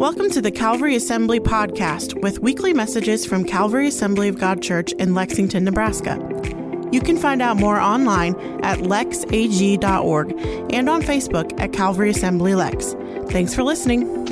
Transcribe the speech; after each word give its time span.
Welcome 0.00 0.30
to 0.30 0.40
the 0.40 0.50
Calvary 0.50 0.96
Assembly 0.96 1.40
podcast 1.40 2.18
with 2.22 2.38
weekly 2.38 2.72
messages 2.72 3.26
from 3.26 3.44
Calvary 3.44 3.86
Assembly 3.86 4.28
of 4.28 4.38
God 4.38 4.62
Church 4.62 4.92
in 4.92 5.14
Lexington, 5.14 5.62
Nebraska. 5.62 6.16
You 6.90 7.02
can 7.02 7.18
find 7.18 7.42
out 7.42 7.58
more 7.58 7.78
online 7.78 8.34
at 8.64 8.78
lexag.org 8.78 10.32
and 10.72 10.88
on 10.88 11.02
Facebook 11.02 11.60
at 11.60 11.74
Calvary 11.74 12.08
Assembly 12.08 12.54
Lex. 12.54 12.94
Thanks 13.28 13.54
for 13.54 13.62
listening. 13.62 14.26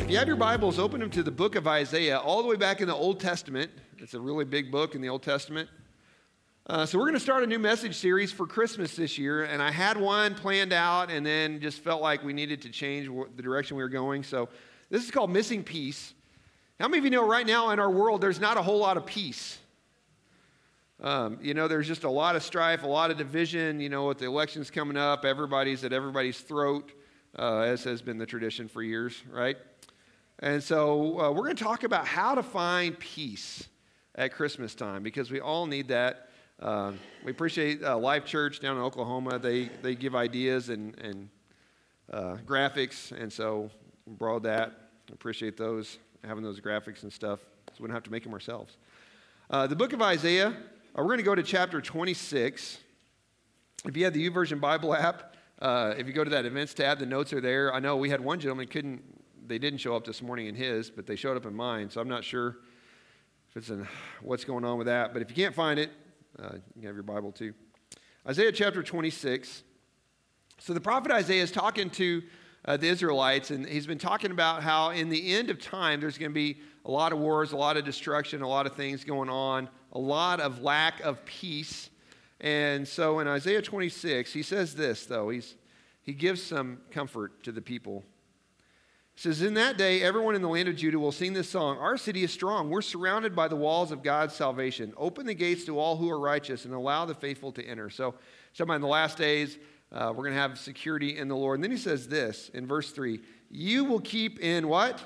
If 0.00 0.10
you 0.10 0.18
have 0.18 0.26
your 0.26 0.34
Bibles, 0.34 0.80
open 0.80 0.98
them 0.98 1.10
to 1.10 1.22
the 1.22 1.30
book 1.30 1.54
of 1.54 1.68
Isaiah, 1.68 2.18
all 2.18 2.42
the 2.42 2.48
way 2.48 2.56
back 2.56 2.80
in 2.80 2.88
the 2.88 2.96
Old 2.96 3.20
Testament. 3.20 3.70
It's 3.98 4.14
a 4.14 4.20
really 4.20 4.44
big 4.44 4.72
book 4.72 4.96
in 4.96 5.00
the 5.00 5.08
Old 5.08 5.22
Testament. 5.22 5.68
Uh, 6.66 6.86
so, 6.86 6.96
we're 6.96 7.04
going 7.04 7.12
to 7.12 7.20
start 7.20 7.42
a 7.42 7.46
new 7.46 7.58
message 7.58 7.94
series 7.94 8.32
for 8.32 8.46
Christmas 8.46 8.96
this 8.96 9.18
year, 9.18 9.44
and 9.44 9.62
I 9.62 9.70
had 9.70 9.98
one 9.98 10.34
planned 10.34 10.72
out 10.72 11.10
and 11.10 11.24
then 11.24 11.60
just 11.60 11.80
felt 11.80 12.00
like 12.00 12.24
we 12.24 12.32
needed 12.32 12.62
to 12.62 12.70
change 12.70 13.06
the 13.36 13.42
direction 13.42 13.76
we 13.76 13.82
were 13.82 13.90
going. 13.90 14.22
So, 14.22 14.48
this 14.88 15.04
is 15.04 15.10
called 15.10 15.30
Missing 15.30 15.64
Peace. 15.64 16.14
How 16.80 16.88
many 16.88 17.00
of 17.00 17.04
you 17.04 17.10
know 17.10 17.28
right 17.28 17.46
now 17.46 17.68
in 17.68 17.78
our 17.78 17.90
world 17.90 18.22
there's 18.22 18.40
not 18.40 18.56
a 18.56 18.62
whole 18.62 18.78
lot 18.78 18.96
of 18.96 19.04
peace? 19.04 19.58
Um, 21.02 21.38
you 21.42 21.52
know, 21.52 21.68
there's 21.68 21.86
just 21.86 22.04
a 22.04 22.10
lot 22.10 22.34
of 22.34 22.42
strife, 22.42 22.82
a 22.82 22.86
lot 22.86 23.10
of 23.10 23.18
division. 23.18 23.78
You 23.78 23.90
know, 23.90 24.06
with 24.06 24.16
the 24.16 24.24
elections 24.24 24.70
coming 24.70 24.96
up, 24.96 25.26
everybody's 25.26 25.84
at 25.84 25.92
everybody's 25.92 26.40
throat, 26.40 26.92
uh, 27.38 27.58
as 27.58 27.84
has 27.84 28.00
been 28.00 28.16
the 28.16 28.24
tradition 28.24 28.68
for 28.68 28.82
years, 28.82 29.22
right? 29.30 29.58
And 30.38 30.62
so, 30.62 31.20
uh, 31.20 31.30
we're 31.30 31.44
going 31.44 31.56
to 31.56 31.62
talk 31.62 31.84
about 31.84 32.06
how 32.06 32.34
to 32.34 32.42
find 32.42 32.98
peace 32.98 33.68
at 34.14 34.32
Christmas 34.32 34.74
time 34.74 35.02
because 35.02 35.30
we 35.30 35.40
all 35.40 35.66
need 35.66 35.88
that. 35.88 36.30
Uh, 36.60 36.92
we 37.24 37.30
appreciate 37.30 37.82
uh, 37.82 37.96
Life 37.98 38.24
Church 38.24 38.60
down 38.60 38.76
in 38.76 38.82
Oklahoma. 38.82 39.38
They, 39.38 39.70
they 39.82 39.94
give 39.94 40.14
ideas 40.14 40.68
and, 40.68 40.98
and 41.00 41.28
uh, 42.12 42.36
graphics, 42.46 43.10
and 43.12 43.32
so 43.32 43.70
we 44.06 44.14
borrowed 44.14 44.44
that. 44.44 44.72
Appreciate 45.12 45.56
those, 45.56 45.98
having 46.22 46.44
those 46.44 46.60
graphics 46.60 47.02
and 47.02 47.12
stuff, 47.12 47.40
so 47.68 47.74
we 47.80 47.88
don't 47.88 47.94
have 47.94 48.04
to 48.04 48.10
make 48.10 48.22
them 48.22 48.32
ourselves. 48.32 48.76
Uh, 49.50 49.66
the 49.66 49.76
book 49.76 49.92
of 49.92 50.00
Isaiah, 50.00 50.48
uh, 50.48 50.52
we're 50.96 51.04
going 51.04 51.18
to 51.18 51.24
go 51.24 51.34
to 51.34 51.42
chapter 51.42 51.80
26. 51.80 52.78
If 53.86 53.96
you 53.96 54.04
have 54.04 54.14
the 54.14 54.30
YouVersion 54.30 54.60
Bible 54.60 54.94
app, 54.94 55.36
uh, 55.60 55.94
if 55.98 56.06
you 56.06 56.12
go 56.12 56.24
to 56.24 56.30
that 56.30 56.46
events 56.46 56.72
tab, 56.72 56.98
the 56.98 57.06
notes 57.06 57.32
are 57.32 57.40
there. 57.40 57.74
I 57.74 57.80
know 57.80 57.96
we 57.96 58.10
had 58.10 58.20
one 58.20 58.38
gentleman 58.38 58.68
couldn't, 58.68 59.02
they 59.46 59.58
didn't 59.58 59.80
show 59.80 59.96
up 59.96 60.04
this 60.04 60.22
morning 60.22 60.46
in 60.46 60.54
his, 60.54 60.88
but 60.88 61.06
they 61.06 61.16
showed 61.16 61.36
up 61.36 61.46
in 61.46 61.54
mine, 61.54 61.90
so 61.90 62.00
I'm 62.00 62.08
not 62.08 62.24
sure 62.24 62.58
if 63.50 63.56
it's 63.56 63.70
in, 63.70 63.86
what's 64.22 64.44
going 64.44 64.64
on 64.64 64.78
with 64.78 64.86
that. 64.86 65.12
But 65.12 65.20
if 65.20 65.28
you 65.28 65.36
can't 65.36 65.54
find 65.54 65.78
it, 65.78 65.90
uh, 66.42 66.56
you 66.74 66.86
have 66.86 66.96
your 66.96 67.02
Bible 67.02 67.32
too. 67.32 67.54
Isaiah 68.26 68.52
chapter 68.52 68.82
26. 68.82 69.62
So 70.58 70.72
the 70.72 70.80
prophet 70.80 71.12
Isaiah 71.12 71.42
is 71.42 71.50
talking 71.50 71.90
to 71.90 72.22
uh, 72.64 72.76
the 72.76 72.88
Israelites, 72.88 73.50
and 73.50 73.66
he's 73.66 73.86
been 73.86 73.98
talking 73.98 74.30
about 74.30 74.62
how 74.62 74.90
in 74.90 75.10
the 75.10 75.34
end 75.34 75.50
of 75.50 75.60
time 75.60 76.00
there's 76.00 76.16
going 76.16 76.30
to 76.30 76.34
be 76.34 76.58
a 76.84 76.90
lot 76.90 77.12
of 77.12 77.18
wars, 77.18 77.52
a 77.52 77.56
lot 77.56 77.76
of 77.76 77.84
destruction, 77.84 78.42
a 78.42 78.48
lot 78.48 78.66
of 78.66 78.74
things 78.74 79.04
going 79.04 79.28
on, 79.28 79.68
a 79.92 79.98
lot 79.98 80.40
of 80.40 80.62
lack 80.62 81.00
of 81.00 81.24
peace. 81.24 81.90
And 82.40 82.86
so 82.86 83.20
in 83.20 83.28
Isaiah 83.28 83.62
26, 83.62 84.32
he 84.32 84.42
says 84.42 84.74
this, 84.74 85.06
though. 85.06 85.28
He's, 85.28 85.54
he 86.02 86.12
gives 86.12 86.42
some 86.42 86.78
comfort 86.90 87.42
to 87.44 87.52
the 87.52 87.62
people. 87.62 88.04
He 89.14 89.20
says, 89.20 89.42
In 89.42 89.54
that 89.54 89.78
day, 89.78 90.02
everyone 90.02 90.34
in 90.34 90.42
the 90.42 90.48
land 90.48 90.68
of 90.68 90.76
Judah 90.76 90.98
will 90.98 91.12
sing 91.12 91.32
this 91.32 91.48
song 91.48 91.78
Our 91.78 91.96
city 91.96 92.24
is 92.24 92.32
strong. 92.32 92.70
We're 92.70 92.82
surrounded 92.82 93.34
by 93.34 93.48
the 93.48 93.56
walls 93.56 93.92
of 93.92 94.02
God's 94.02 94.34
salvation. 94.34 94.92
Open 94.96 95.26
the 95.26 95.34
gates 95.34 95.64
to 95.66 95.78
all 95.78 95.96
who 95.96 96.10
are 96.10 96.18
righteous 96.18 96.64
and 96.64 96.74
allow 96.74 97.04
the 97.04 97.14
faithful 97.14 97.52
to 97.52 97.64
enter. 97.64 97.90
So, 97.90 98.14
sometime 98.52 98.76
in 98.76 98.82
the 98.82 98.88
last 98.88 99.18
days, 99.18 99.58
uh, 99.92 100.12
we're 100.14 100.24
going 100.24 100.34
to 100.34 100.40
have 100.40 100.58
security 100.58 101.16
in 101.16 101.28
the 101.28 101.36
Lord. 101.36 101.58
And 101.58 101.64
then 101.64 101.70
he 101.70 101.76
says 101.76 102.08
this 102.08 102.50
in 102.54 102.66
verse 102.66 102.90
3 102.90 103.20
You 103.50 103.84
will 103.84 104.00
keep 104.00 104.40
in 104.40 104.68
what? 104.68 105.02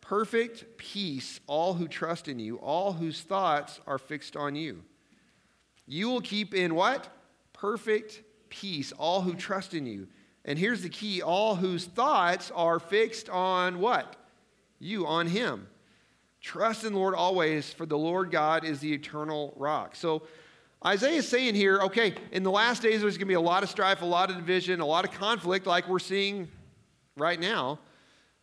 Perfect 0.00 0.78
peace 0.78 1.40
all 1.46 1.74
who 1.74 1.86
trust 1.86 2.28
in 2.28 2.38
you, 2.38 2.56
all 2.56 2.92
whose 2.92 3.20
thoughts 3.20 3.80
are 3.86 3.98
fixed 3.98 4.36
on 4.36 4.54
you. 4.54 4.82
You 5.86 6.08
will 6.08 6.20
keep 6.20 6.54
in 6.54 6.74
what? 6.74 7.08
Perfect 7.52 8.22
peace 8.48 8.92
all 8.92 9.22
who 9.22 9.34
trust 9.34 9.74
in 9.74 9.86
you. 9.86 10.08
And 10.44 10.58
here's 10.58 10.82
the 10.82 10.88
key 10.88 11.22
all 11.22 11.56
whose 11.56 11.84
thoughts 11.84 12.50
are 12.54 12.78
fixed 12.78 13.28
on 13.28 13.80
what? 13.80 14.16
You, 14.78 15.06
on 15.06 15.26
Him. 15.26 15.66
Trust 16.40 16.84
in 16.84 16.94
the 16.94 16.98
Lord 16.98 17.14
always, 17.14 17.72
for 17.72 17.84
the 17.84 17.98
Lord 17.98 18.30
God 18.30 18.64
is 18.64 18.80
the 18.80 18.92
eternal 18.92 19.52
rock. 19.56 19.94
So 19.94 20.22
Isaiah 20.84 21.18
is 21.18 21.28
saying 21.28 21.54
here, 21.54 21.80
okay, 21.80 22.14
in 22.32 22.42
the 22.42 22.50
last 22.50 22.80
days 22.80 23.02
there's 23.02 23.18
going 23.18 23.26
to 23.26 23.30
be 23.30 23.34
a 23.34 23.40
lot 23.40 23.62
of 23.62 23.68
strife, 23.68 24.00
a 24.00 24.06
lot 24.06 24.30
of 24.30 24.36
division, 24.36 24.80
a 24.80 24.86
lot 24.86 25.04
of 25.04 25.12
conflict, 25.12 25.66
like 25.66 25.86
we're 25.86 25.98
seeing 25.98 26.48
right 27.18 27.38
now. 27.38 27.78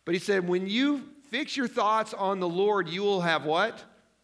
But 0.04 0.14
he 0.14 0.20
said, 0.20 0.46
when 0.46 0.68
you 0.68 1.02
fix 1.30 1.56
your 1.56 1.66
thoughts 1.66 2.14
on 2.14 2.38
the 2.38 2.48
Lord, 2.48 2.88
you 2.88 3.02
will 3.02 3.20
have 3.20 3.44
what? 3.44 3.82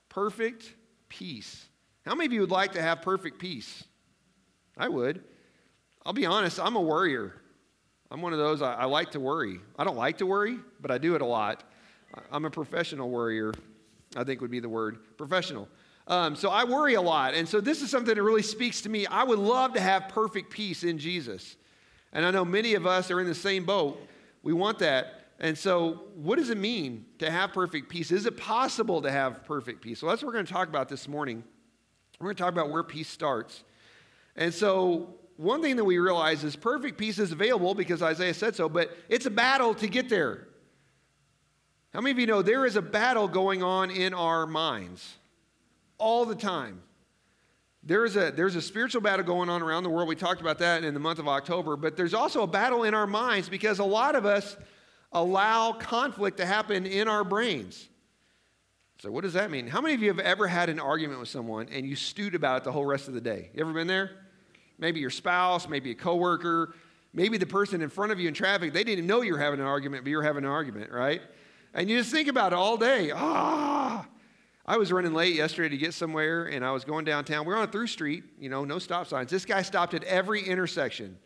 Perfect 0.09 0.73
peace. 1.09 1.67
How 2.07 2.15
many 2.15 2.27
of 2.27 2.33
you 2.33 2.41
would 2.43 2.53
like 2.53 2.73
to 2.73 2.83
have 2.83 3.03
perfect 3.03 3.41
peace? 3.41 3.83
I 4.79 4.89
would. 4.89 5.25
I'll 6.07 6.13
be 6.13 6.27
honest, 6.27 6.61
I'm 6.61 6.77
a 6.77 6.81
worrier. 6.81 7.35
I'm 8.15 8.23
one 8.23 8.33
of 8.33 8.39
those, 8.39 8.63
I, 8.63 8.75
I, 8.75 8.85
like 8.85 9.11
to 9.11 9.19
worry. 9.19 9.59
I 9.77 9.83
don't 9.83 9.97
like 9.97 10.19
to 10.19 10.27
worry, 10.27 10.61
but 10.81 10.93
I 10.93 10.99
do 10.99 11.17
it 11.17 11.21
a 11.21 11.27
lot. 11.27 11.65
I'm 12.31 12.45
a 12.45 12.51
professional 12.51 13.11
worrier, 13.11 13.53
I 14.15 14.23
think 14.23 14.41
would 14.41 14.53
be 14.53 14.61
the 14.61 14.69
word 14.69 14.99
professional. 15.19 15.69
Um, 16.07 16.37
so 16.37 16.49
I 16.49 16.63
worry 16.63 16.95
a 16.95 17.03
lot. 17.03 17.35
And 17.35 17.49
so 17.49 17.61
this 17.61 17.83
is 17.83 17.91
something 17.91 18.15
that 18.15 18.23
really 18.23 18.45
speaks 18.45 18.83
to 18.83 18.89
me. 18.89 19.05
I 19.09 19.25
would 19.25 19.41
love 19.41 19.73
to 19.73 19.81
have 19.81 20.11
perfect 20.11 20.51
peace 20.51 20.85
in 20.85 20.97
Jesus. 20.97 21.57
And 22.13 22.25
I 22.25 22.31
know 22.31 22.45
many 22.45 22.75
of 22.75 22.87
us 22.87 23.11
are 23.11 23.21
in 23.21 23.27
the 23.27 23.35
same 23.35 23.65
boat. 23.65 24.01
We 24.45 24.53
want 24.53 24.79
that. 24.79 25.31
And 25.41 25.59
so, 25.59 26.05
what 26.15 26.39
does 26.39 26.51
it 26.51 26.59
mean 26.59 27.07
to 27.19 27.29
have 27.29 27.53
perfect 27.53 27.89
peace? 27.89 28.13
Is 28.13 28.27
it 28.27 28.37
possible 28.37 29.03
to 29.03 29.11
have 29.11 29.45
perfect 29.45 29.83
peace? 29.83 29.99
So, 29.99 30.07
that's 30.07 30.23
what 30.23 30.29
we're 30.29 30.35
going 30.35 30.47
to 30.47 30.53
talk 30.53 30.69
about 30.69 30.89
this 30.89 31.09
morning. 31.09 31.43
We're 32.21 32.27
going 32.27 32.37
to 32.37 32.43
talk 32.45 32.53
about 32.53 32.71
where 32.71 32.85
peace 32.85 33.09
starts. 33.09 33.65
And 34.37 34.55
so, 34.55 35.17
one 35.37 35.63
thing 35.63 35.77
that 35.77 35.85
we 35.85 35.99
realize 35.99 36.45
is 36.45 36.57
perfect 36.57 36.99
peace 36.99 37.19
is 37.19 37.33
available 37.33 37.75
because 37.75 38.03
Isaiah 38.03 38.35
said 38.35 38.55
so, 38.55 38.69
but 38.69 38.91
it's 39.09 39.27
a 39.27 39.31
battle 39.31 39.75
to 39.75 39.89
get 39.89 40.09
there. 40.09 40.47
How 41.93 42.01
many 42.01 42.13
of 42.13 42.19
you 42.19 42.27
know 42.27 42.43
there 42.43 42.67
is 42.67 42.77
a 42.77 42.83
battle 42.83 43.29
going 43.29 43.63
on 43.63 43.91
in 43.91 44.15
our 44.15 44.47
minds 44.47 45.17
all 45.99 46.25
the 46.25 46.35
time? 46.35 46.83
There's 47.83 48.17
a, 48.17 48.31
there's 48.31 48.57
a 48.57 48.63
spiritual 48.63 49.03
battle 49.03 49.25
going 49.25 49.51
on 49.51 49.63
around 49.63 49.83
the 49.83 49.91
world. 49.91 50.09
We 50.09 50.17
talked 50.17 50.41
about 50.41 50.59
that 50.59 50.85
in 50.85 50.95
the 50.95 51.01
month 51.01 51.19
of 51.19 51.29
October, 51.29 51.77
but 51.77 51.97
there's 51.97 52.15
also 52.15 52.43
a 52.43 52.47
battle 52.47 52.85
in 52.85 52.95
our 52.95 53.07
minds 53.07 53.49
because 53.49 53.79
a 53.79 53.85
lot 53.85 54.17
of 54.17 54.25
us 54.25 54.57
allow 55.13 55.73
conflict 55.73 56.39
to 56.39 56.47
happen 56.47 56.87
in 56.87 57.09
our 57.09 57.25
brains. 57.25 57.89
So, 59.01 59.11
what 59.11 59.23
does 59.23 59.35
that 59.35 59.51
mean? 59.51 59.67
How 59.67 59.81
many 59.81 59.95
of 59.95 60.01
you 60.01 60.09
have 60.09 60.19
ever 60.19 60.47
had 60.47 60.71
an 60.71 60.81
argument 60.81 61.21
with 61.21 61.29
someone 61.29 61.69
and 61.71 61.87
you 61.87 61.95
stewed 61.95 62.35
about 62.35 62.59
it 62.59 62.65
the 62.65 62.73
whole 62.73 62.87
rest 62.87 63.07
of 63.07 63.15
the 63.15 63.21
day? 63.21 63.51
You 63.53 63.61
ever 63.61 63.73
been 63.73 63.87
there? 63.87 64.24
Maybe 64.79 65.01
your 65.01 65.11
spouse, 65.11 65.69
maybe 65.69 65.91
a 65.91 65.95
coworker, 65.95 66.75
maybe 67.13 67.39
the 67.39 67.47
person 67.47 67.81
in 67.83 67.89
front 67.89 68.13
of 68.13 68.19
you 68.19 68.29
in 68.29 68.35
traffic, 68.35 68.73
they 68.73 68.85
didn't 68.85 69.07
know 69.07 69.23
you 69.23 69.33
were 69.33 69.39
having 69.39 69.61
an 69.61 69.67
argument, 69.67 70.05
but 70.05 70.11
you're 70.11 70.23
having 70.23 70.45
an 70.45 70.51
argument, 70.51 70.91
right? 70.91 71.23
And 71.73 71.89
you 71.89 71.99
just 71.99 72.11
think 72.11 72.29
about 72.29 72.53
it 72.53 72.57
all 72.57 72.77
day. 72.77 73.11
Ah, 73.15 74.07
I 74.67 74.77
was 74.77 74.93
running 74.93 75.13
late 75.13 75.35
yesterday 75.35 75.69
to 75.69 75.77
get 75.77 75.95
somewhere, 75.95 76.47
and 76.47 76.65
I 76.65 76.73
was 76.73 76.85
going 76.85 77.05
downtown. 77.05 77.47
We 77.47 77.53
are 77.53 77.57
on 77.57 77.65
a 77.65 77.71
through 77.71 77.89
street, 77.89 78.25
you 78.39 78.49
know, 78.49 78.65
no 78.65 78.79
stop 78.79 79.07
signs. 79.07 79.31
This 79.31 79.45
guy 79.45 79.63
stopped 79.63 79.95
at 79.95 80.05
every 80.05 80.43
intersection. 80.43 81.19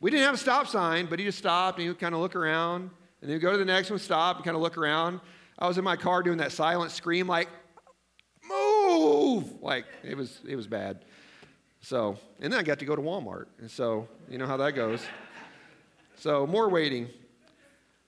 We 0.00 0.10
didn't 0.10 0.24
have 0.24 0.34
a 0.34 0.38
stop 0.38 0.66
sign, 0.66 1.06
but 1.06 1.18
he 1.18 1.24
just 1.24 1.38
stopped 1.38 1.78
and 1.78 1.82
he 1.82 1.88
would 1.88 1.98
kind 1.98 2.14
of 2.14 2.20
look 2.20 2.36
around, 2.36 2.90
and 3.20 3.30
then 3.30 3.38
go 3.38 3.52
to 3.52 3.58
the 3.58 3.64
next 3.64 3.90
one, 3.90 3.98
stop, 3.98 4.36
and 4.36 4.44
kind 4.44 4.56
of 4.56 4.62
look 4.62 4.78
around. 4.78 5.20
I 5.58 5.68
was 5.68 5.76
in 5.76 5.84
my 5.84 5.96
car 5.96 6.22
doing 6.22 6.38
that 6.38 6.52
silent 6.52 6.90
scream, 6.90 7.26
like, 7.26 7.48
move! 8.48 9.60
Like, 9.60 9.84
it 10.02 10.16
was, 10.16 10.40
it 10.48 10.56
was 10.56 10.66
bad. 10.66 11.04
So, 11.80 12.18
and 12.40 12.52
then 12.52 12.60
I 12.60 12.62
got 12.62 12.78
to 12.80 12.84
go 12.84 12.94
to 12.94 13.02
Walmart. 13.02 13.46
And 13.58 13.70
so, 13.70 14.06
you 14.28 14.38
know 14.38 14.46
how 14.46 14.58
that 14.58 14.72
goes. 14.74 15.00
So, 16.16 16.46
more 16.46 16.68
waiting. 16.68 17.08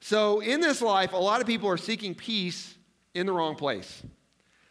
So, 0.00 0.40
in 0.40 0.60
this 0.60 0.82
life, 0.82 1.12
a 1.12 1.16
lot 1.16 1.40
of 1.40 1.46
people 1.46 1.68
are 1.68 1.78
seeking 1.78 2.14
peace 2.14 2.74
in 3.14 3.26
the 3.26 3.32
wrong 3.32 3.54
place. 3.54 4.02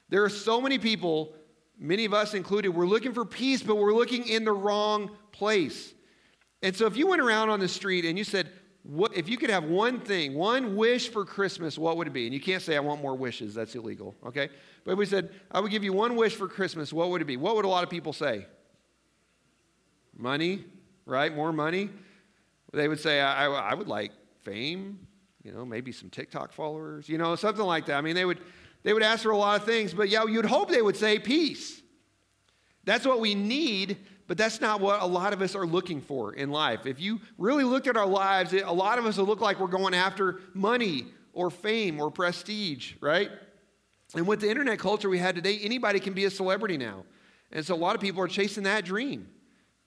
There 0.10 0.24
are 0.24 0.30
so 0.30 0.62
many 0.62 0.78
people, 0.78 1.34
many 1.80 2.06
of 2.06 2.14
us 2.14 2.34
included, 2.34 2.70
we're 2.70 2.86
looking 2.86 3.14
for 3.14 3.26
peace, 3.26 3.64
but 3.64 3.78
we're 3.78 3.94
looking 3.94 4.28
in 4.28 4.46
the 4.46 4.52
wrong 4.52 5.12
place. 5.32 5.94
And 6.62 6.76
so, 6.76 6.86
if 6.86 6.96
you 6.96 7.08
went 7.08 7.22
around 7.22 7.50
on 7.50 7.60
the 7.60 7.68
street 7.68 8.06
and 8.06 8.18
you 8.18 8.24
said, 8.24 8.52
what, 8.84 9.16
if 9.16 9.30
you 9.30 9.38
could 9.38 9.50
have 9.50 9.64
one 9.64 10.00
thing, 10.00 10.34
one 10.34 10.76
wish 10.76 11.10
for 11.10 11.24
Christmas, 11.24 11.78
what 11.78 11.98
would 11.98 12.08
it 12.08 12.14
be? 12.14 12.26
And 12.26 12.34
you 12.34 12.40
can't 12.40 12.62
say, 12.62 12.76
I 12.76 12.80
want 12.80 13.02
more 13.02 13.16
wishes. 13.16 13.54
That's 13.54 13.76
illegal, 13.76 14.16
okay? 14.26 14.50
But 14.84 14.98
we 14.98 15.06
said, 15.06 15.30
I 15.52 15.60
would 15.60 15.72
give 15.72 15.84
you 15.84 15.94
one 15.94 16.16
wish 16.16 16.36
for 16.36 16.48
Christmas, 16.48 16.92
what 16.92 17.10
would 17.10 17.22
it 17.22 17.26
be? 17.26 17.38
What 17.38 17.56
would 17.56 17.66
a 17.66 17.68
lot 17.68 17.84
of 17.84 17.90
people 17.90 18.14
say? 18.14 18.48
Money, 20.22 20.64
right? 21.06 21.36
More 21.36 21.52
money. 21.52 21.90
They 22.74 22.88
would 22.88 23.00
say, 23.00 23.20
I, 23.20 23.48
I, 23.48 23.74
would 23.74 23.88
like 23.88 24.12
fame, 24.44 25.06
you 25.44 25.52
know, 25.52 25.66
maybe 25.66 25.92
some 25.92 26.10
TikTok 26.10 26.54
followers, 26.54 27.10
you 27.10 27.18
know, 27.18 27.36
something 27.36 27.66
like 27.66 27.88
that. 27.88 27.98
I 27.98 28.02
mean, 28.02 28.16
they 28.16 28.24
would, 28.24 28.40
they 28.84 28.94
would 28.94 29.04
ask 29.04 29.24
for 29.24 29.32
a 29.32 29.38
lot 29.38 29.60
of 29.60 29.66
things, 29.66 29.94
but 29.94 30.08
yeah, 30.08 30.24
you'd 30.26 30.46
hope 30.46 30.70
they 30.70 30.82
would 30.82 30.96
say 30.96 31.20
peace. 31.20 31.82
That's 32.86 33.06
what 33.06 33.20
we 33.20 33.36
need, 33.36 33.98
But 34.32 34.38
that's 34.38 34.62
not 34.62 34.80
what 34.80 35.02
a 35.02 35.06
lot 35.06 35.34
of 35.34 35.42
us 35.42 35.56
are 35.56 35.66
looking 35.66 36.00
for 36.00 36.34
in 36.34 36.52
life. 36.52 36.86
If 36.86 37.02
you 37.02 37.20
really 37.38 37.66
looked 37.66 37.88
at 37.88 37.98
our 37.98 38.08
lives, 38.08 38.54
a 38.54 38.72
lot 38.72 38.98
of 38.98 39.06
us 39.06 39.18
look 39.18 39.42
like 39.42 39.60
we're 39.60 39.68
going 39.68 39.94
after 39.94 40.40
money 40.54 41.08
or 41.34 41.50
fame 41.50 42.00
or 42.00 42.10
prestige, 42.10 42.94
right? 43.02 43.30
And 44.16 44.26
with 44.26 44.40
the 44.40 44.50
internet 44.50 44.80
culture 44.80 45.10
we 45.10 45.18
had 45.18 45.36
today, 45.36 45.60
anybody 45.62 46.00
can 46.00 46.14
be 46.14 46.24
a 46.24 46.30
celebrity 46.30 46.78
now. 46.78 47.04
And 47.52 47.66
so 47.66 47.76
a 47.76 47.78
lot 47.78 47.94
of 47.94 48.00
people 48.00 48.22
are 48.22 48.28
chasing 48.30 48.64
that 48.64 48.86
dream, 48.86 49.28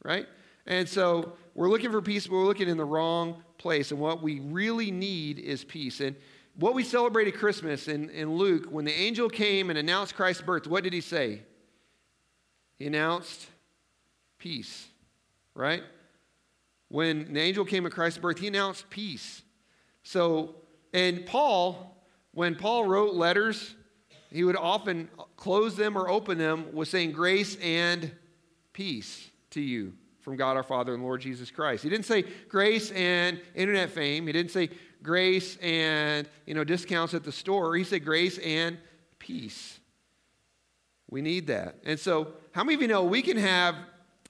right? 0.04 0.28
And 0.66 0.88
so 0.88 1.32
we're 1.54 1.68
looking 1.68 1.90
for 1.90 2.00
peace, 2.00 2.26
but 2.26 2.34
we're 2.34 2.44
looking 2.44 2.68
in 2.68 2.76
the 2.76 2.84
wrong 2.84 3.42
place. 3.58 3.90
And 3.90 3.98
what 3.98 4.22
we 4.22 4.40
really 4.40 4.90
need 4.90 5.38
is 5.38 5.64
peace. 5.64 6.00
And 6.00 6.14
what 6.56 6.74
we 6.74 6.84
celebrated 6.84 7.34
Christmas 7.34 7.88
in, 7.88 8.10
in 8.10 8.34
Luke, 8.36 8.66
when 8.70 8.84
the 8.84 8.92
angel 8.92 9.28
came 9.28 9.70
and 9.70 9.78
announced 9.78 10.14
Christ's 10.14 10.42
birth, 10.42 10.66
what 10.66 10.84
did 10.84 10.92
he 10.92 11.00
say? 11.00 11.40
He 12.78 12.86
announced 12.86 13.46
peace, 14.38 14.86
right? 15.54 15.82
When 16.88 17.32
the 17.32 17.40
angel 17.40 17.64
came 17.64 17.86
at 17.86 17.92
Christ's 17.92 18.18
birth, 18.18 18.38
he 18.38 18.46
announced 18.46 18.88
peace. 18.90 19.42
So, 20.02 20.56
and 20.92 21.24
Paul, 21.26 21.96
when 22.32 22.54
Paul 22.54 22.84
wrote 22.84 23.14
letters, 23.14 23.74
he 24.30 24.44
would 24.44 24.56
often 24.56 25.08
close 25.36 25.76
them 25.76 25.96
or 25.96 26.08
open 26.08 26.38
them 26.38 26.72
with 26.72 26.88
saying, 26.88 27.12
Grace 27.12 27.56
and 27.56 28.10
peace 28.72 29.30
to 29.54 29.60
you 29.60 29.92
from 30.20 30.36
God 30.36 30.56
our 30.56 30.62
Father 30.62 30.94
and 30.94 31.02
Lord 31.02 31.20
Jesus 31.20 31.50
Christ. 31.50 31.82
He 31.82 31.90
didn't 31.90 32.06
say 32.06 32.24
grace 32.48 32.90
and 32.92 33.40
internet 33.54 33.90
fame. 33.90 34.26
He 34.26 34.32
didn't 34.32 34.52
say 34.52 34.70
grace 35.02 35.56
and 35.60 36.28
you 36.46 36.54
know 36.54 36.64
discounts 36.64 37.14
at 37.14 37.24
the 37.24 37.32
store. 37.32 37.74
He 37.76 37.84
said 37.84 38.04
grace 38.04 38.38
and 38.38 38.78
peace. 39.18 39.78
We 41.10 41.22
need 41.22 41.48
that. 41.48 41.76
And 41.84 41.98
so, 41.98 42.28
how 42.52 42.64
many 42.64 42.74
of 42.74 42.82
you 42.82 42.88
know 42.88 43.04
we 43.04 43.22
can 43.22 43.36
have 43.36 43.76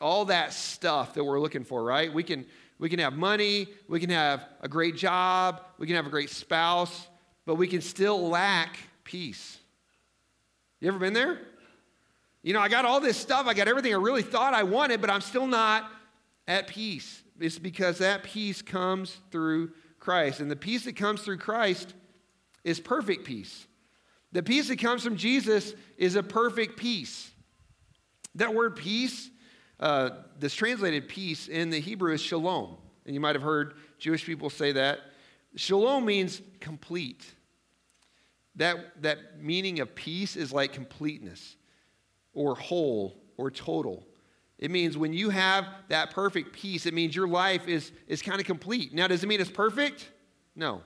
all 0.01 0.27
that 0.27 0.53
stuff 0.53 1.15
that 1.15 1.25
we're 1.25 1.41
looking 1.41 1.65
for, 1.65 1.83
right? 1.83 2.13
We 2.13 2.23
can, 2.23 2.45
we 2.79 2.89
can 2.89 2.99
have 2.99 3.15
money, 3.15 3.69
we 3.89 4.01
can 4.01 4.11
have 4.11 4.45
a 4.61 4.69
great 4.69 4.97
job, 4.97 5.63
we 5.79 5.87
can 5.87 5.97
have 5.97 6.07
a 6.07 6.11
great 6.11 6.31
spouse, 6.31 7.07
but 7.47 7.55
we 7.55 7.67
can 7.69 7.81
still 7.81 8.29
lack 8.29 8.77
peace. 9.05 9.59
You 10.81 10.89
ever 10.89 10.99
been 10.99 11.13
there? 11.15 11.41
You 12.45 12.53
know, 12.53 12.61
I 12.61 12.69
got 12.69 12.85
all 12.85 13.01
this 13.01 13.17
stuff, 13.17 13.47
I 13.47 13.55
got 13.55 13.67
everything 13.67 13.93
I 13.93 13.97
really 13.97 14.23
thought 14.23 14.55
I 14.55 14.63
wanted, 14.63 15.01
but 15.01 15.11
I'm 15.11 15.23
still 15.23 15.47
not 15.47 15.91
at 16.47 16.69
peace. 16.69 17.23
It's 17.41 17.59
because 17.59 17.99
that 17.99 18.23
peace 18.23 18.63
comes 18.63 19.19
through 19.33 19.73
Christ. 19.99 20.39
And 20.41 20.51
the 20.51 20.57
peace 20.57 20.85
that 20.85 20.95
comes 20.95 21.23
through 21.23 21.39
Christ 21.39 21.95
is 22.63 22.79
perfect 22.79 23.25
peace. 23.25 23.67
The 24.33 24.43
peace 24.43 24.69
that 24.69 24.79
comes 24.79 25.03
from 25.03 25.17
Jesus 25.17 25.75
is 25.97 26.17
a 26.17 26.23
perfect 26.23 26.77
peace. 26.77 27.33
That 28.35 28.55
word 28.55 28.77
peace 28.77 29.31
uh, 29.81 30.11
this 30.39 30.55
translated 30.55 31.09
peace 31.09 31.49
in 31.49 31.71
the 31.71 31.81
Hebrew 31.81 32.13
is 32.13 32.21
shalom. 32.21 32.77
And 33.07 33.15
you 33.15 33.21
might 33.21 33.35
have 33.35 33.43
heard 33.43 33.75
Jewish 33.99 34.25
people 34.25 34.51
say 34.51 34.73
that. 34.73 35.01
Shalom 35.57 36.05
means 36.05 36.41
complete. 36.61 37.25
That, 38.57 39.03
that 39.03 39.41
meaning 39.41 39.81
of 39.81 39.95
peace 39.95 40.37
is 40.37 40.53
like 40.53 40.73
completeness 40.73 41.57
or 42.35 42.55
whole 42.55 43.21
or 43.37 43.51
total. 43.51 44.07
It 44.59 44.71
means 44.71 44.97
when 44.97 45.13
you 45.13 45.31
have 45.31 45.67
that 45.89 46.11
perfect 46.11 46.53
peace, 46.53 46.87
it 46.87 46.95
means 46.95 47.15
your 47.15 47.29
life 47.29 47.67
is, 47.67 47.93
is 48.07 48.23
kind 48.23 48.41
of 48.41 48.47
complete. 48.47 48.95
Now, 48.95 49.09
does 49.09 49.23
it 49.23 49.27
mean 49.27 49.41
it's 49.41 49.51
perfect? 49.51 50.11
No, 50.55 50.83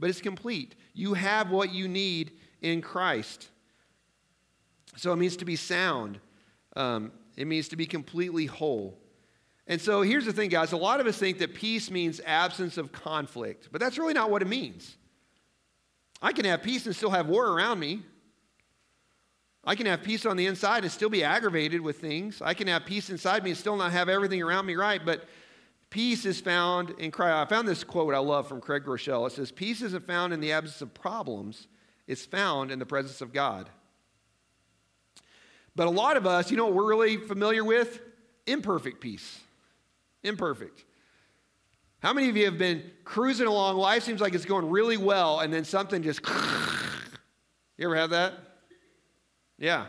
but 0.00 0.10
it's 0.10 0.20
complete. 0.20 0.74
You 0.94 1.14
have 1.14 1.50
what 1.50 1.72
you 1.72 1.88
need 1.88 2.32
in 2.62 2.80
Christ. 2.80 3.48
So 4.96 5.12
it 5.12 5.16
means 5.16 5.36
to 5.36 5.44
be 5.44 5.56
sound. 5.56 6.18
Um, 6.74 7.12
it 7.36 7.46
means 7.46 7.68
to 7.68 7.76
be 7.76 7.86
completely 7.86 8.46
whole. 8.46 8.98
And 9.66 9.80
so 9.80 10.02
here's 10.02 10.24
the 10.24 10.32
thing, 10.32 10.48
guys. 10.48 10.72
A 10.72 10.76
lot 10.76 11.00
of 11.00 11.06
us 11.06 11.18
think 11.18 11.38
that 11.38 11.54
peace 11.54 11.90
means 11.90 12.20
absence 12.24 12.78
of 12.78 12.92
conflict, 12.92 13.68
but 13.72 13.80
that's 13.80 13.98
really 13.98 14.14
not 14.14 14.30
what 14.30 14.40
it 14.40 14.48
means. 14.48 14.96
I 16.22 16.32
can 16.32 16.44
have 16.44 16.62
peace 16.62 16.86
and 16.86 16.96
still 16.96 17.10
have 17.10 17.26
war 17.26 17.46
around 17.46 17.78
me. 17.78 18.02
I 19.66 19.74
can 19.74 19.86
have 19.86 20.04
peace 20.04 20.24
on 20.24 20.36
the 20.36 20.46
inside 20.46 20.84
and 20.84 20.92
still 20.92 21.10
be 21.10 21.24
aggravated 21.24 21.80
with 21.80 22.00
things. 22.00 22.40
I 22.40 22.54
can 22.54 22.68
have 22.68 22.86
peace 22.86 23.10
inside 23.10 23.42
me 23.42 23.50
and 23.50 23.58
still 23.58 23.76
not 23.76 23.90
have 23.90 24.08
everything 24.08 24.40
around 24.40 24.64
me 24.64 24.76
right, 24.76 25.04
but 25.04 25.24
peace 25.90 26.24
is 26.24 26.40
found 26.40 26.90
in 26.98 27.10
Christ. 27.10 27.34
I 27.34 27.44
found 27.46 27.66
this 27.66 27.82
quote 27.82 28.14
I 28.14 28.18
love 28.18 28.46
from 28.48 28.60
Craig 28.60 28.84
Groeschel. 28.84 29.26
It 29.26 29.32
says, 29.32 29.50
Peace 29.50 29.82
isn't 29.82 30.06
found 30.06 30.32
in 30.32 30.38
the 30.38 30.52
absence 30.52 30.80
of 30.82 30.94
problems, 30.94 31.66
it's 32.06 32.24
found 32.24 32.70
in 32.70 32.78
the 32.78 32.86
presence 32.86 33.20
of 33.20 33.32
God. 33.32 33.68
But 35.74 35.88
a 35.88 35.90
lot 35.90 36.16
of 36.16 36.26
us, 36.26 36.50
you 36.50 36.56
know 36.56 36.66
what 36.66 36.74
we're 36.74 36.88
really 36.88 37.16
familiar 37.16 37.64
with? 37.64 38.00
Imperfect 38.46 39.00
peace. 39.00 39.40
Imperfect. 40.22 40.84
How 41.98 42.12
many 42.12 42.28
of 42.28 42.36
you 42.36 42.44
have 42.44 42.56
been 42.56 42.88
cruising 43.04 43.48
along? 43.48 43.76
Life 43.76 44.04
seems 44.04 44.20
like 44.20 44.32
it's 44.32 44.44
going 44.44 44.70
really 44.70 44.96
well, 44.96 45.40
and 45.40 45.52
then 45.52 45.64
something 45.64 46.02
just. 46.02 46.20
You 47.78 47.84
ever 47.88 47.96
have 47.96 48.08
that? 48.08 48.32
Yeah. 49.58 49.86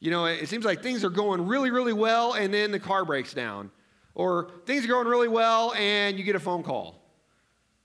You 0.00 0.10
know, 0.10 0.26
it 0.26 0.48
seems 0.48 0.64
like 0.64 0.82
things 0.82 1.04
are 1.04 1.10
going 1.10 1.46
really, 1.46 1.70
really 1.70 1.92
well, 1.92 2.34
and 2.34 2.54
then 2.54 2.70
the 2.70 2.78
car 2.78 3.04
breaks 3.04 3.34
down. 3.34 3.70
Or 4.14 4.50
things 4.66 4.84
are 4.84 4.88
going 4.88 5.06
really 5.06 5.28
well, 5.28 5.72
and 5.74 6.18
you 6.18 6.24
get 6.24 6.36
a 6.36 6.40
phone 6.40 6.62
call. 6.62 7.02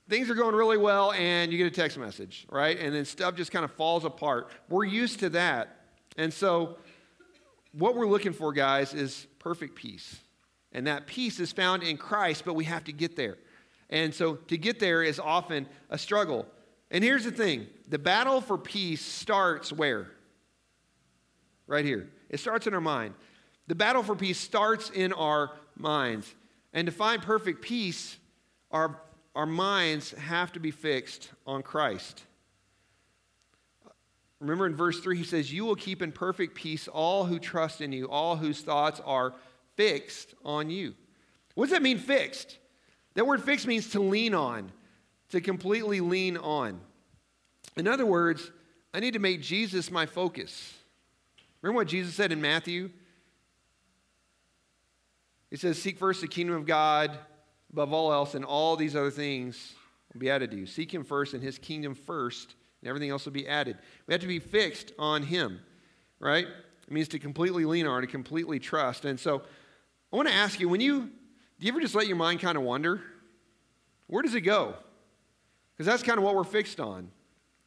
Things 0.08 0.28
are 0.30 0.34
going 0.34 0.54
really 0.54 0.76
well, 0.76 1.12
and 1.12 1.50
you 1.50 1.58
get 1.58 1.66
a 1.66 1.70
text 1.70 1.98
message, 1.98 2.46
right? 2.50 2.78
And 2.78 2.94
then 2.94 3.04
stuff 3.04 3.34
just 3.34 3.50
kind 3.50 3.64
of 3.64 3.72
falls 3.72 4.04
apart. 4.04 4.50
We're 4.68 4.84
used 4.84 5.20
to 5.20 5.30
that. 5.30 5.80
And 6.16 6.32
so 6.32 6.76
what 7.72 7.96
we're 7.96 8.06
looking 8.06 8.32
for, 8.32 8.52
guys, 8.52 8.94
is 8.94 9.26
perfect 9.38 9.74
peace. 9.74 10.20
And 10.72 10.86
that 10.86 11.06
peace 11.06 11.40
is 11.40 11.52
found 11.52 11.82
in 11.82 11.96
Christ, 11.96 12.44
but 12.44 12.54
we 12.54 12.64
have 12.64 12.84
to 12.84 12.92
get 12.92 13.16
there. 13.16 13.38
And 13.90 14.12
so 14.12 14.34
to 14.34 14.58
get 14.58 14.80
there 14.80 15.02
is 15.02 15.18
often 15.20 15.66
a 15.88 15.98
struggle. 15.98 16.46
And 16.90 17.02
here's 17.02 17.24
the 17.24 17.30
thing 17.30 17.66
the 17.88 17.98
battle 17.98 18.40
for 18.40 18.58
peace 18.58 19.04
starts 19.04 19.72
where? 19.72 20.10
Right 21.66 21.84
here. 21.84 22.10
It 22.28 22.40
starts 22.40 22.66
in 22.66 22.74
our 22.74 22.80
mind. 22.80 23.14
The 23.66 23.74
battle 23.74 24.02
for 24.02 24.14
peace 24.14 24.38
starts 24.38 24.90
in 24.90 25.12
our 25.12 25.52
minds. 25.76 26.34
And 26.72 26.86
to 26.86 26.92
find 26.92 27.22
perfect 27.22 27.62
peace, 27.62 28.18
our, 28.70 29.00
our 29.34 29.46
minds 29.46 30.10
have 30.12 30.52
to 30.52 30.60
be 30.60 30.70
fixed 30.70 31.30
on 31.46 31.62
Christ. 31.62 32.24
Remember 34.40 34.66
in 34.66 34.74
verse 34.74 35.00
3, 35.00 35.16
he 35.16 35.24
says, 35.24 35.52
You 35.52 35.64
will 35.64 35.76
keep 35.76 36.02
in 36.02 36.12
perfect 36.12 36.54
peace 36.54 36.88
all 36.88 37.24
who 37.24 37.38
trust 37.38 37.80
in 37.80 37.92
you, 37.92 38.06
all 38.06 38.36
whose 38.36 38.60
thoughts 38.60 39.00
are 39.04 39.34
fixed 39.76 40.34
on 40.44 40.68
you. 40.68 40.94
What 41.54 41.66
does 41.66 41.72
that 41.72 41.82
mean, 41.82 41.98
fixed? 41.98 42.58
That 43.14 43.26
word 43.26 43.42
fixed 43.42 43.66
means 43.66 43.90
to 43.90 44.00
lean 44.00 44.34
on, 44.34 44.72
to 45.30 45.40
completely 45.40 46.00
lean 46.00 46.36
on. 46.36 46.80
In 47.76 47.88
other 47.88 48.04
words, 48.04 48.50
I 48.92 49.00
need 49.00 49.14
to 49.14 49.18
make 49.18 49.40
Jesus 49.40 49.90
my 49.90 50.04
focus. 50.04 50.74
Remember 51.64 51.78
what 51.78 51.88
Jesus 51.88 52.14
said 52.14 52.30
in 52.30 52.42
Matthew? 52.42 52.90
He 55.50 55.56
says, 55.56 55.80
Seek 55.80 55.98
first 55.98 56.20
the 56.20 56.28
kingdom 56.28 56.56
of 56.56 56.66
God 56.66 57.18
above 57.72 57.90
all 57.90 58.12
else, 58.12 58.34
and 58.34 58.44
all 58.44 58.76
these 58.76 58.94
other 58.94 59.10
things 59.10 59.72
will 60.12 60.20
be 60.20 60.28
added 60.28 60.50
to 60.50 60.58
you. 60.58 60.66
Seek 60.66 60.92
him 60.92 61.04
first 61.04 61.32
and 61.32 61.42
his 61.42 61.56
kingdom 61.56 61.94
first, 61.94 62.54
and 62.82 62.88
everything 62.90 63.08
else 63.08 63.24
will 63.24 63.32
be 63.32 63.48
added. 63.48 63.78
We 64.06 64.12
have 64.12 64.20
to 64.20 64.26
be 64.26 64.40
fixed 64.40 64.92
on 64.98 65.22
Him, 65.22 65.58
right? 66.20 66.46
It 66.46 66.92
means 66.92 67.08
to 67.08 67.18
completely 67.18 67.64
lean 67.64 67.86
on, 67.86 68.02
to 68.02 68.06
completely 68.08 68.58
trust. 68.58 69.06
And 69.06 69.18
so 69.18 69.40
I 70.12 70.16
want 70.16 70.28
to 70.28 70.34
ask 70.34 70.60
you 70.60 70.68
when 70.68 70.82
you, 70.82 71.00
do 71.00 71.66
you 71.66 71.72
ever 71.72 71.80
just 71.80 71.94
let 71.94 72.06
your 72.06 72.16
mind 72.16 72.40
kind 72.40 72.58
of 72.58 72.62
wander? 72.62 73.00
Where 74.08 74.22
does 74.22 74.34
it 74.34 74.42
go? 74.42 74.74
Because 75.72 75.86
that's 75.86 76.02
kind 76.02 76.18
of 76.18 76.24
what 76.24 76.34
we're 76.34 76.44
fixed 76.44 76.78
on. 76.78 77.10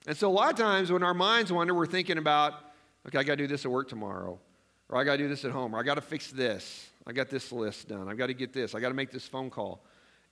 And 0.05 0.15
so 0.15 0.29
a 0.29 0.31
lot 0.31 0.51
of 0.51 0.59
times 0.59 0.91
when 0.91 1.01
our 1.01 1.15
minds 1.15 1.51
wander, 1.51 1.73
we're 1.73 1.87
thinking 1.87 2.19
about, 2.19 2.53
okay, 3.07 3.17
I 3.17 3.23
got 3.23 3.33
to 3.33 3.43
do 3.43 3.47
this 3.47 3.65
at 3.65 3.71
work 3.71 3.89
tomorrow, 3.89 4.39
or 4.89 4.97
I 4.97 5.03
got 5.03 5.13
to 5.13 5.17
do 5.17 5.27
this 5.27 5.45
at 5.45 5.51
home, 5.51 5.75
or 5.75 5.79
I 5.79 5.83
got 5.83 5.95
to 5.95 6.01
fix 6.01 6.31
this. 6.31 6.89
I 7.05 7.13
got 7.13 7.29
this 7.29 7.51
list 7.51 7.87
done. 7.87 8.09
I've 8.09 8.17
got 8.17 8.27
to 8.27 8.33
get 8.33 8.53
this. 8.53 8.75
I 8.75 8.79
got 8.79 8.89
to 8.89 8.93
make 8.93 9.11
this 9.11 9.27
phone 9.27 9.49
call. 9.49 9.83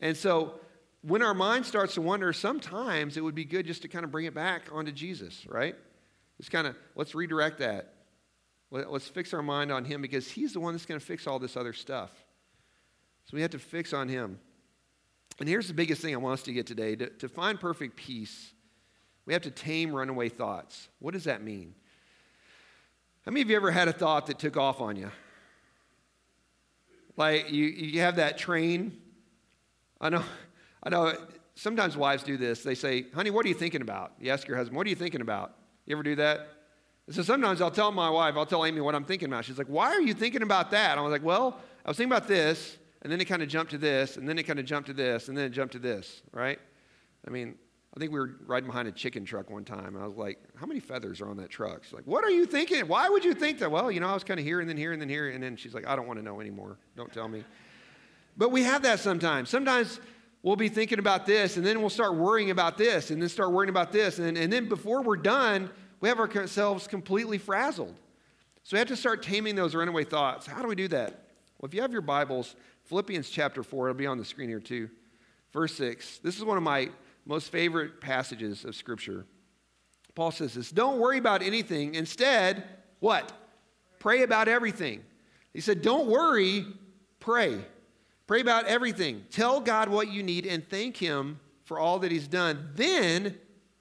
And 0.01 0.15
so 0.15 0.59
when 1.01 1.21
our 1.21 1.33
mind 1.33 1.65
starts 1.65 1.93
to 1.93 2.01
wonder, 2.01 2.33
sometimes 2.33 3.15
it 3.15 3.21
would 3.21 3.35
be 3.35 3.45
good 3.45 3.65
just 3.65 3.83
to 3.83 3.87
kind 3.87 4.03
of 4.03 4.11
bring 4.11 4.25
it 4.25 4.33
back 4.33 4.63
onto 4.71 4.91
Jesus, 4.91 5.45
right? 5.47 5.75
Just 6.37 6.51
kind 6.51 6.67
of 6.67 6.75
let's 6.95 7.15
redirect 7.15 7.59
that. 7.59 7.93
Let's 8.71 9.07
fix 9.07 9.33
our 9.33 9.43
mind 9.43 9.71
on 9.71 9.85
Him 9.85 10.01
because 10.01 10.29
He's 10.29 10.53
the 10.53 10.59
one 10.59 10.73
that's 10.73 10.85
going 10.85 10.99
to 10.99 11.05
fix 11.05 11.27
all 11.27 11.39
this 11.39 11.55
other 11.55 11.71
stuff. 11.71 12.11
So 13.25 13.35
we 13.35 13.41
have 13.41 13.51
to 13.51 13.59
fix 13.59 13.93
on 13.93 14.09
Him. 14.09 14.39
And 15.39 15.47
here's 15.47 15.67
the 15.67 15.73
biggest 15.73 16.01
thing 16.01 16.13
I 16.13 16.17
want 16.17 16.39
us 16.39 16.43
to 16.43 16.53
get 16.53 16.65
today 16.65 16.95
to, 16.95 17.09
to 17.09 17.29
find 17.29 17.59
perfect 17.59 17.95
peace, 17.95 18.51
we 19.25 19.33
have 19.33 19.43
to 19.43 19.51
tame 19.51 19.93
runaway 19.93 20.29
thoughts. 20.29 20.89
What 20.99 21.13
does 21.13 21.23
that 21.25 21.41
mean? 21.41 21.75
How 23.25 23.31
many 23.31 23.41
of 23.41 23.49
you 23.49 23.55
ever 23.55 23.71
had 23.71 23.87
a 23.87 23.93
thought 23.93 24.27
that 24.27 24.37
took 24.37 24.55
off 24.55 24.81
on 24.81 24.95
you? 24.95 25.09
Like 27.17 27.51
you, 27.51 27.65
you 27.65 28.01
have 28.01 28.17
that 28.17 28.37
train. 28.37 29.01
I 29.99 30.09
know 30.09 30.23
I 30.83 30.89
know 30.89 31.15
sometimes 31.55 31.97
wives 31.97 32.21
do 32.21 32.37
this. 32.37 32.61
They 32.61 32.75
say, 32.75 33.07
honey, 33.15 33.31
what 33.31 33.45
are 33.45 33.49
you 33.49 33.55
thinking 33.55 33.81
about? 33.81 34.13
You 34.19 34.31
ask 34.31 34.47
your 34.47 34.57
husband, 34.57 34.77
what 34.77 34.85
are 34.85 34.89
you 34.91 34.95
thinking 34.95 35.21
about? 35.21 35.55
You 35.87 35.95
ever 35.95 36.03
do 36.03 36.15
that? 36.17 36.49
So 37.09 37.23
sometimes 37.23 37.61
I'll 37.61 37.71
tell 37.71 37.91
my 37.91 38.09
wife, 38.09 38.35
I'll 38.35 38.45
tell 38.45 38.65
Amy 38.65 38.81
what 38.81 38.93
I'm 38.93 39.05
thinking 39.05 39.27
about. 39.27 39.45
She's 39.45 39.57
like, 39.57 39.67
Why 39.67 39.87
are 39.87 40.01
you 40.01 40.13
thinking 40.13 40.43
about 40.43 40.71
that? 40.71 40.97
I 40.97 41.01
was 41.01 41.11
like, 41.11 41.23
Well, 41.23 41.59
I 41.83 41.89
was 41.89 41.97
thinking 41.97 42.11
about 42.11 42.27
this, 42.27 42.77
and 43.01 43.11
then 43.11 43.21
it 43.21 43.25
kind 43.25 43.41
of 43.41 43.47
jumped 43.47 43.71
to 43.71 43.77
this, 43.77 44.17
and 44.17 44.27
then 44.27 44.37
it 44.37 44.43
kind 44.43 44.59
of 44.59 44.65
jumped 44.65 44.87
to 44.87 44.93
this, 44.93 45.29
and 45.29 45.37
then 45.37 45.45
it 45.45 45.49
jumped 45.49 45.73
to 45.73 45.79
this, 45.79 46.21
right? 46.31 46.59
I 47.27 47.31
mean, 47.31 47.55
I 47.95 47.99
think 47.99 48.11
we 48.11 48.19
were 48.19 48.35
riding 48.45 48.67
behind 48.67 48.89
a 48.89 48.91
chicken 48.91 49.23
truck 49.23 49.49
one 49.49 49.63
time. 49.63 49.95
And 49.95 50.03
I 50.03 50.07
was 50.07 50.17
like, 50.17 50.37
How 50.55 50.65
many 50.65 50.81
feathers 50.81 51.21
are 51.21 51.29
on 51.29 51.37
that 51.37 51.49
truck? 51.49 51.85
She's 51.85 51.93
like, 51.93 52.05
What 52.05 52.25
are 52.25 52.29
you 52.29 52.45
thinking? 52.45 52.87
Why 52.87 53.07
would 53.07 53.23
you 53.23 53.33
think 53.33 53.59
that? 53.59 53.71
Well, 53.71 53.89
you 53.89 54.01
know, 54.01 54.07
I 54.07 54.13
was 54.13 54.23
kind 54.23 54.39
of 54.39 54.45
here 54.45 54.59
and 54.59 54.69
then 54.69 54.75
here 54.75 54.91
and 54.91 55.01
then 55.01 55.07
here. 55.07 55.29
And 55.29 55.41
then 55.41 55.55
she's 55.55 55.73
like, 55.73 55.87
I 55.87 55.95
don't 55.95 56.05
want 56.05 56.19
to 56.19 56.25
know 56.25 56.41
anymore. 56.41 56.77
Don't 56.97 57.11
tell 57.13 57.29
me. 57.29 57.45
But 58.35 58.51
we 58.51 58.63
have 58.63 58.81
that 58.81 58.99
sometimes. 58.99 59.49
Sometimes 59.49 60.01
we'll 60.43 60.57
be 60.57 60.67
thinking 60.67 60.99
about 60.99 61.25
this, 61.25 61.55
and 61.55 61.65
then 61.65 61.79
we'll 61.79 61.89
start 61.89 62.15
worrying 62.15 62.51
about 62.51 62.77
this, 62.77 63.11
and 63.11 63.21
then 63.21 63.29
start 63.29 63.53
worrying 63.53 63.69
about 63.69 63.93
this. 63.93 64.19
And, 64.19 64.37
and 64.37 64.51
then 64.51 64.67
before 64.67 65.01
we're 65.01 65.15
done, 65.15 65.69
we 66.01 66.09
have 66.09 66.19
ourselves 66.19 66.87
completely 66.87 67.37
frazzled. 67.37 67.95
So 68.63 68.75
we 68.75 68.79
have 68.79 68.89
to 68.89 68.97
start 68.97 69.23
taming 69.23 69.55
those 69.55 69.73
runaway 69.73 70.03
thoughts. 70.03 70.45
How 70.45 70.61
do 70.61 70.67
we 70.67 70.75
do 70.75 70.89
that? 70.89 71.11
Well, 71.59 71.67
if 71.69 71.73
you 71.73 71.81
have 71.81 71.93
your 71.93 72.01
Bibles, 72.01 72.55
Philippians 72.83 73.29
chapter 73.29 73.63
4, 73.63 73.87
it'll 73.87 73.97
be 73.97 74.05
on 74.05 74.17
the 74.17 74.25
screen 74.25 74.49
here 74.49 74.59
too. 74.59 74.89
Verse 75.53 75.73
6. 75.75 76.19
This 76.19 76.37
is 76.37 76.43
one 76.43 76.57
of 76.57 76.63
my 76.63 76.89
most 77.25 77.51
favorite 77.51 78.01
passages 78.01 78.65
of 78.65 78.75
Scripture. 78.75 79.25
Paul 80.13 80.31
says 80.31 80.53
this 80.53 80.71
Don't 80.71 80.99
worry 80.99 81.17
about 81.17 81.41
anything. 81.41 81.95
Instead, 81.95 82.63
what? 82.99 83.31
Pray 83.99 84.23
about 84.23 84.47
everything. 84.47 85.03
He 85.53 85.61
said, 85.61 85.81
Don't 85.81 86.07
worry, 86.07 86.65
pray. 87.19 87.59
Pray 88.27 88.41
about 88.41 88.65
everything. 88.65 89.23
Tell 89.29 89.59
God 89.59 89.89
what 89.89 90.07
you 90.07 90.23
need 90.23 90.45
and 90.45 90.67
thank 90.67 90.97
Him 90.97 91.39
for 91.63 91.79
all 91.79 91.99
that 91.99 92.11
He's 92.11 92.27
done. 92.27 92.69
Then, 92.75 93.23
did 93.23 93.33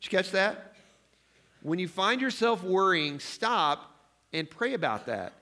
you 0.03 0.11
catch 0.11 0.31
that? 0.33 0.75
When 1.63 1.79
you 1.79 1.89
find 1.89 2.21
yourself 2.21 2.63
worrying, 2.63 3.21
stop 3.21 3.91
and 4.35 4.51
pray 4.51 4.75
about 4.75 5.07
that. 5.07 5.33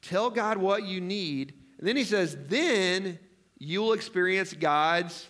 Tell 0.00 0.30
God 0.30 0.58
what 0.58 0.84
you 0.84 1.00
need. 1.00 1.54
And 1.78 1.88
then 1.88 1.96
he 1.96 2.04
says, 2.04 2.36
then 2.46 3.18
you'll 3.58 3.92
experience 3.92 4.52
God's 4.52 5.26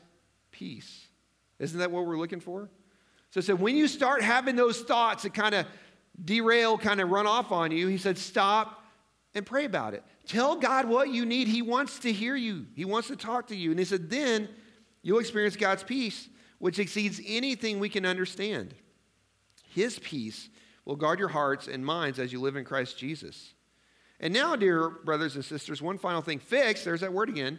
peace. 0.51 1.06
Isn't 1.59 1.79
that 1.79 1.91
what 1.91 2.07
we're 2.07 2.19
looking 2.19 2.41
for? 2.41 2.69
So, 3.31 3.41
so 3.41 3.55
when 3.55 3.77
you 3.77 3.89
start 3.89 4.23
having 4.23 4.57
those 4.57 4.81
thoughts 4.81 5.23
that 5.25 5.35
kind 5.35 5.55
of 5.55 5.67
derail, 6.23 6.79
kind 6.79 7.01
of 7.01 7.11
run 7.11 7.27
off 7.27 7.53
on 7.53 7.71
you, 7.71 7.89
he 7.89 7.99
said, 7.99 8.19
stop 8.19 8.85
and 9.35 9.45
pray 9.45 9.65
about 9.65 9.95
it. 9.95 10.03
Tell 10.27 10.57
God 10.57 10.89
what 10.89 11.11
you 11.11 11.27
need. 11.27 11.49
He 11.49 11.63
wants 11.63 11.99
to 12.01 12.13
hear 12.13 12.37
you, 12.37 12.67
He 12.75 12.85
wants 12.85 13.09
to 13.09 13.17
talk 13.17 13.49
to 13.49 13.57
you. 13.57 13.71
And 13.71 13.79
he 13.79 13.85
said, 13.85 14.11
then 14.11 14.49
you'll 15.03 15.19
experience 15.19 15.57
God's 15.57 15.83
peace, 15.83 16.29
which 16.59 16.79
exceeds 16.79 17.21
anything 17.27 17.79
we 17.79 17.89
can 17.89 18.07
understand. 18.07 18.75
His 19.75 19.99
peace 19.99 20.49
will 20.85 20.97
guard 20.97 21.19
your 21.19 21.29
hearts 21.29 21.69
and 21.69 21.85
minds 21.85 22.19
as 22.19 22.33
you 22.33 22.41
live 22.41 22.57
in 22.57 22.65
Christ 22.65 22.97
Jesus. 22.99 23.53
And 24.19 24.33
now, 24.33 24.57
dear 24.57 24.89
brothers 24.89 25.35
and 25.35 25.45
sisters, 25.45 25.83
one 25.83 25.99
final 25.99 26.23
thing 26.23 26.39
fix, 26.39 26.83
there's 26.83 27.03
that 27.03 27.13
word 27.13 27.29
again. 27.29 27.59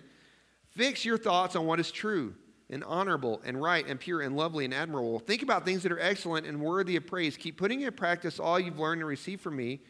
Fix 0.71 1.05
your 1.05 1.17
thoughts 1.17 1.55
on 1.55 1.67
what 1.67 1.79
is 1.79 1.91
true 1.91 2.33
and 2.69 2.83
honorable 2.83 3.41
and 3.45 3.61
right 3.61 3.87
and 3.87 3.99
pure 3.99 4.21
and 4.21 4.35
lovely 4.35 4.65
and 4.65 4.73
admirable. 4.73 5.19
Think 5.19 5.41
about 5.41 5.65
things 5.65 5.83
that 5.83 5.91
are 5.91 5.99
excellent 5.99 6.45
and 6.45 6.59
worthy 6.59 6.95
of 6.95 7.07
praise. 7.07 7.37
Keep 7.37 7.57
putting 7.57 7.81
in 7.81 7.93
practice 7.93 8.39
all 8.39 8.59
you've 8.59 8.79
learned 8.79 9.01
and 9.01 9.07
received 9.07 9.41
from 9.41 9.55
me, 9.55 9.81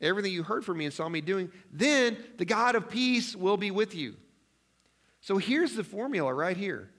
everything 0.00 0.32
you 0.32 0.42
heard 0.42 0.64
from 0.64 0.78
me 0.78 0.84
and 0.84 0.94
saw 0.94 1.08
me 1.08 1.20
doing. 1.20 1.50
Then 1.72 2.16
the 2.38 2.44
God 2.44 2.76
of 2.76 2.88
peace 2.88 3.34
will 3.34 3.56
be 3.56 3.70
with 3.70 3.94
you. 3.94 4.16
So 5.20 5.38
here's 5.38 5.74
the 5.74 5.84
formula 5.84 6.32
right 6.32 6.56
here. 6.56 6.90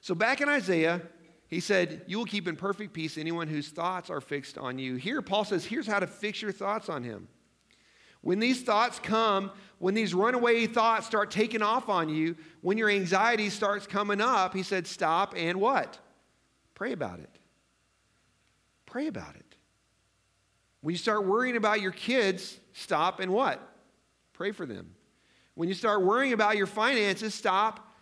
So 0.00 0.14
back 0.14 0.40
in 0.40 0.48
Isaiah, 0.48 1.02
he 1.48 1.60
said, 1.60 2.02
You 2.06 2.18
will 2.18 2.26
keep 2.26 2.46
in 2.46 2.56
perfect 2.56 2.92
peace 2.92 3.18
anyone 3.18 3.48
whose 3.48 3.68
thoughts 3.68 4.10
are 4.10 4.20
fixed 4.20 4.58
on 4.58 4.78
you. 4.78 4.96
Here, 4.96 5.22
Paul 5.22 5.44
says, 5.44 5.64
Here's 5.64 5.86
how 5.86 6.00
to 6.00 6.06
fix 6.06 6.42
your 6.42 6.52
thoughts 6.52 6.88
on 6.88 7.02
him. 7.02 7.28
When 8.26 8.40
these 8.40 8.62
thoughts 8.62 8.98
come, 8.98 9.52
when 9.78 9.94
these 9.94 10.12
runaway 10.12 10.66
thoughts 10.66 11.06
start 11.06 11.30
taking 11.30 11.62
off 11.62 11.88
on 11.88 12.08
you, 12.08 12.34
when 12.60 12.76
your 12.76 12.90
anxiety 12.90 13.50
starts 13.50 13.86
coming 13.86 14.20
up, 14.20 14.52
he 14.52 14.64
said, 14.64 14.88
Stop 14.88 15.34
and 15.36 15.60
what? 15.60 16.00
Pray 16.74 16.90
about 16.90 17.20
it. 17.20 17.30
Pray 18.84 19.06
about 19.06 19.36
it. 19.36 19.56
When 20.80 20.92
you 20.92 20.98
start 20.98 21.24
worrying 21.24 21.56
about 21.56 21.80
your 21.80 21.92
kids, 21.92 22.58
stop 22.72 23.20
and 23.20 23.32
what? 23.32 23.62
Pray 24.32 24.50
for 24.50 24.66
them. 24.66 24.96
When 25.54 25.68
you 25.68 25.74
start 25.76 26.02
worrying 26.02 26.32
about 26.32 26.56
your 26.56 26.66
finances, 26.66 27.32
stop 27.32 27.94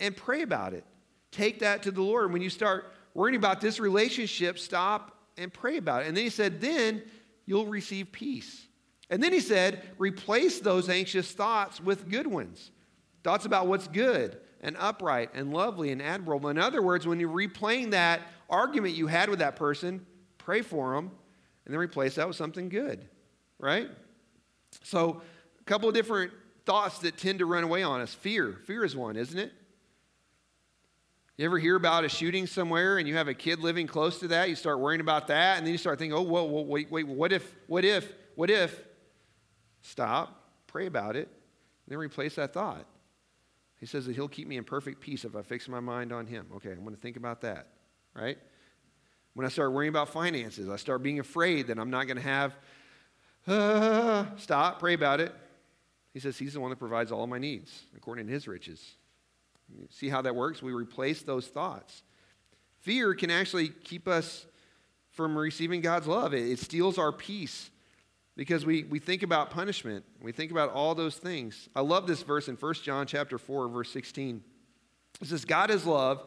and 0.00 0.16
pray 0.16 0.42
about 0.42 0.72
it. 0.72 0.84
Take 1.30 1.60
that 1.60 1.84
to 1.84 1.92
the 1.92 2.02
Lord. 2.02 2.32
When 2.32 2.42
you 2.42 2.50
start 2.50 2.92
worrying 3.14 3.36
about 3.36 3.60
this 3.60 3.78
relationship, 3.78 4.58
stop 4.58 5.16
and 5.36 5.52
pray 5.52 5.76
about 5.76 6.02
it. 6.02 6.08
And 6.08 6.16
then 6.16 6.24
he 6.24 6.30
said, 6.30 6.60
then 6.60 7.00
you'll 7.46 7.66
receive 7.66 8.10
peace. 8.10 8.67
And 9.10 9.22
then 9.22 9.32
he 9.32 9.40
said, 9.40 9.82
replace 9.98 10.60
those 10.60 10.88
anxious 10.88 11.32
thoughts 11.32 11.80
with 11.80 12.10
good 12.10 12.26
ones. 12.26 12.70
Thoughts 13.24 13.46
about 13.46 13.66
what's 13.66 13.88
good 13.88 14.38
and 14.60 14.76
upright 14.78 15.30
and 15.34 15.52
lovely 15.52 15.90
and 15.92 16.02
admirable. 16.02 16.50
In 16.50 16.58
other 16.58 16.82
words, 16.82 17.06
when 17.06 17.18
you're 17.20 17.30
replaying 17.30 17.92
that 17.92 18.20
argument 18.50 18.94
you 18.94 19.06
had 19.06 19.30
with 19.30 19.38
that 19.38 19.56
person, 19.56 20.04
pray 20.36 20.62
for 20.62 20.94
them 20.94 21.10
and 21.64 21.74
then 21.74 21.80
replace 21.80 22.16
that 22.16 22.26
with 22.26 22.36
something 22.36 22.68
good, 22.68 23.06
right? 23.58 23.88
So, 24.82 25.22
a 25.60 25.64
couple 25.64 25.88
of 25.88 25.94
different 25.94 26.32
thoughts 26.66 26.98
that 27.00 27.16
tend 27.16 27.38
to 27.38 27.46
run 27.46 27.64
away 27.64 27.82
on 27.82 28.00
us. 28.00 28.12
Fear. 28.14 28.58
Fear 28.66 28.84
is 28.84 28.96
one, 28.96 29.16
isn't 29.16 29.38
it? 29.38 29.52
You 31.36 31.44
ever 31.44 31.58
hear 31.58 31.76
about 31.76 32.04
a 32.04 32.08
shooting 32.08 32.46
somewhere 32.46 32.98
and 32.98 33.06
you 33.06 33.14
have 33.14 33.28
a 33.28 33.34
kid 33.34 33.60
living 33.60 33.86
close 33.86 34.18
to 34.20 34.28
that? 34.28 34.48
You 34.48 34.56
start 34.56 34.80
worrying 34.80 35.00
about 35.00 35.28
that, 35.28 35.58
and 35.58 35.66
then 35.66 35.72
you 35.72 35.78
start 35.78 35.98
thinking, 35.98 36.18
oh, 36.18 36.22
whoa, 36.22 36.44
whoa 36.44 36.62
wait, 36.62 36.90
wait, 36.90 37.06
what 37.06 37.32
if, 37.32 37.54
what 37.68 37.84
if, 37.84 38.12
what 38.34 38.50
if? 38.50 38.82
Stop, 39.82 40.42
pray 40.66 40.86
about 40.86 41.16
it, 41.16 41.28
then 41.86 41.98
replace 41.98 42.34
that 42.36 42.52
thought. 42.52 42.86
He 43.80 43.86
says 43.86 44.06
that 44.06 44.16
he'll 44.16 44.28
keep 44.28 44.48
me 44.48 44.56
in 44.56 44.64
perfect 44.64 45.00
peace 45.00 45.24
if 45.24 45.36
I 45.36 45.42
fix 45.42 45.68
my 45.68 45.80
mind 45.80 46.12
on 46.12 46.26
him. 46.26 46.46
Okay, 46.56 46.70
I'm 46.70 46.82
going 46.82 46.94
to 46.94 47.00
think 47.00 47.16
about 47.16 47.42
that, 47.42 47.68
right? 48.14 48.38
When 49.34 49.46
I 49.46 49.50
start 49.50 49.72
worrying 49.72 49.90
about 49.90 50.08
finances, 50.08 50.68
I 50.68 50.76
start 50.76 51.02
being 51.02 51.20
afraid 51.20 51.68
that 51.68 51.78
I'm 51.78 51.90
not 51.90 52.06
going 52.06 52.16
to 52.16 52.22
have, 52.22 52.56
uh, 53.46 54.24
stop, 54.36 54.80
pray 54.80 54.94
about 54.94 55.20
it. 55.20 55.32
He 56.12 56.18
says 56.18 56.36
he's 56.36 56.54
the 56.54 56.60
one 56.60 56.70
that 56.70 56.78
provides 56.80 57.12
all 57.12 57.26
my 57.28 57.38
needs 57.38 57.82
according 57.96 58.26
to 58.26 58.32
his 58.32 58.48
riches. 58.48 58.96
See 59.90 60.08
how 60.08 60.22
that 60.22 60.34
works? 60.34 60.60
We 60.60 60.72
replace 60.72 61.22
those 61.22 61.46
thoughts. 61.46 62.02
Fear 62.80 63.14
can 63.14 63.30
actually 63.30 63.68
keep 63.68 64.08
us 64.08 64.46
from 65.10 65.36
receiving 65.36 65.80
God's 65.80 66.06
love. 66.06 66.34
It, 66.34 66.50
it 66.50 66.58
steals 66.58 66.98
our 66.98 67.12
peace 67.12 67.70
because 68.38 68.64
we, 68.64 68.84
we 68.84 69.00
think 69.00 69.24
about 69.24 69.50
punishment. 69.50 70.04
We 70.22 70.30
think 70.30 70.52
about 70.52 70.70
all 70.70 70.94
those 70.94 71.16
things. 71.16 71.68
I 71.74 71.80
love 71.80 72.06
this 72.06 72.22
verse 72.22 72.46
in 72.46 72.54
1 72.54 72.74
John 72.84 73.04
chapter 73.04 73.36
4, 73.36 73.66
verse 73.66 73.90
16. 73.90 74.44
It 75.20 75.26
says, 75.26 75.44
God 75.44 75.72
is 75.72 75.84
love, 75.84 76.22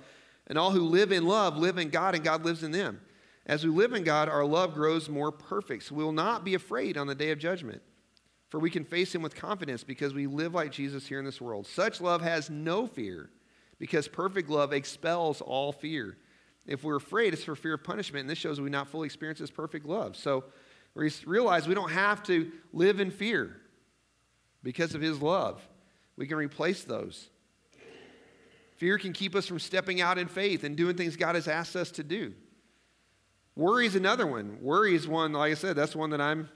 and 0.45 0.57
all 0.57 0.71
who 0.71 0.81
live 0.81 1.13
in 1.13 1.25
love 1.25 1.55
live 1.55 1.77
in 1.77 1.89
God, 1.89 2.13
and 2.13 2.21
God 2.21 2.43
lives 2.43 2.63
in 2.63 2.71
them. 2.71 2.99
As 3.45 3.63
we 3.63 3.69
live 3.69 3.93
in 3.93 4.03
God, 4.03 4.27
our 4.27 4.43
love 4.43 4.73
grows 4.73 5.07
more 5.07 5.31
perfect. 5.31 5.83
So 5.83 5.95
we 5.95 6.03
will 6.03 6.11
not 6.11 6.43
be 6.43 6.53
afraid 6.53 6.97
on 6.97 7.07
the 7.07 7.15
day 7.15 7.31
of 7.31 7.39
judgment. 7.39 7.81
For 8.49 8.59
we 8.59 8.69
can 8.69 8.83
face 8.83 9.15
him 9.15 9.21
with 9.21 9.33
confidence 9.33 9.85
because 9.85 10.13
we 10.13 10.27
live 10.27 10.53
like 10.53 10.73
Jesus 10.73 11.07
here 11.07 11.19
in 11.19 11.25
this 11.25 11.39
world. 11.39 11.65
Such 11.65 12.01
love 12.01 12.21
has 12.21 12.49
no 12.49 12.87
fear 12.87 13.29
because 13.79 14.09
perfect 14.09 14.49
love 14.49 14.73
expels 14.73 15.39
all 15.39 15.71
fear. 15.71 16.17
If 16.67 16.83
we're 16.83 16.97
afraid, 16.97 17.31
it's 17.31 17.45
for 17.45 17.55
fear 17.55 17.75
of 17.75 17.85
punishment, 17.85 18.21
and 18.21 18.29
this 18.29 18.37
shows 18.37 18.59
we 18.59 18.69
not 18.69 18.89
fully 18.89 19.05
experience 19.05 19.39
this 19.39 19.49
perfect 19.49 19.85
love. 19.85 20.17
So 20.17 20.43
realize 20.95 21.67
we 21.67 21.75
don't 21.75 21.91
have 21.91 22.23
to 22.23 22.51
live 22.73 22.99
in 22.99 23.11
fear 23.11 23.55
because 24.63 24.93
of 24.95 25.01
his 25.01 25.21
love. 25.21 25.61
We 26.17 26.27
can 26.27 26.37
replace 26.37 26.83
those. 26.83 27.29
Fear 28.77 28.97
can 28.97 29.13
keep 29.13 29.35
us 29.35 29.45
from 29.45 29.59
stepping 29.59 30.01
out 30.01 30.17
in 30.17 30.27
faith 30.27 30.63
and 30.63 30.75
doing 30.75 30.95
things 30.95 31.15
God 31.15 31.35
has 31.35 31.47
asked 31.47 31.75
us 31.75 31.91
to 31.91 32.03
do. 32.03 32.33
Worry 33.55 33.85
is 33.85 33.95
another 33.95 34.25
one. 34.25 34.57
Worry 34.61 34.95
is 34.95 35.07
one, 35.07 35.33
like 35.33 35.51
I 35.51 35.55
said, 35.55 35.75
that's 35.75 35.95
one 35.95 36.09
that 36.11 36.21
I'm 36.21 36.49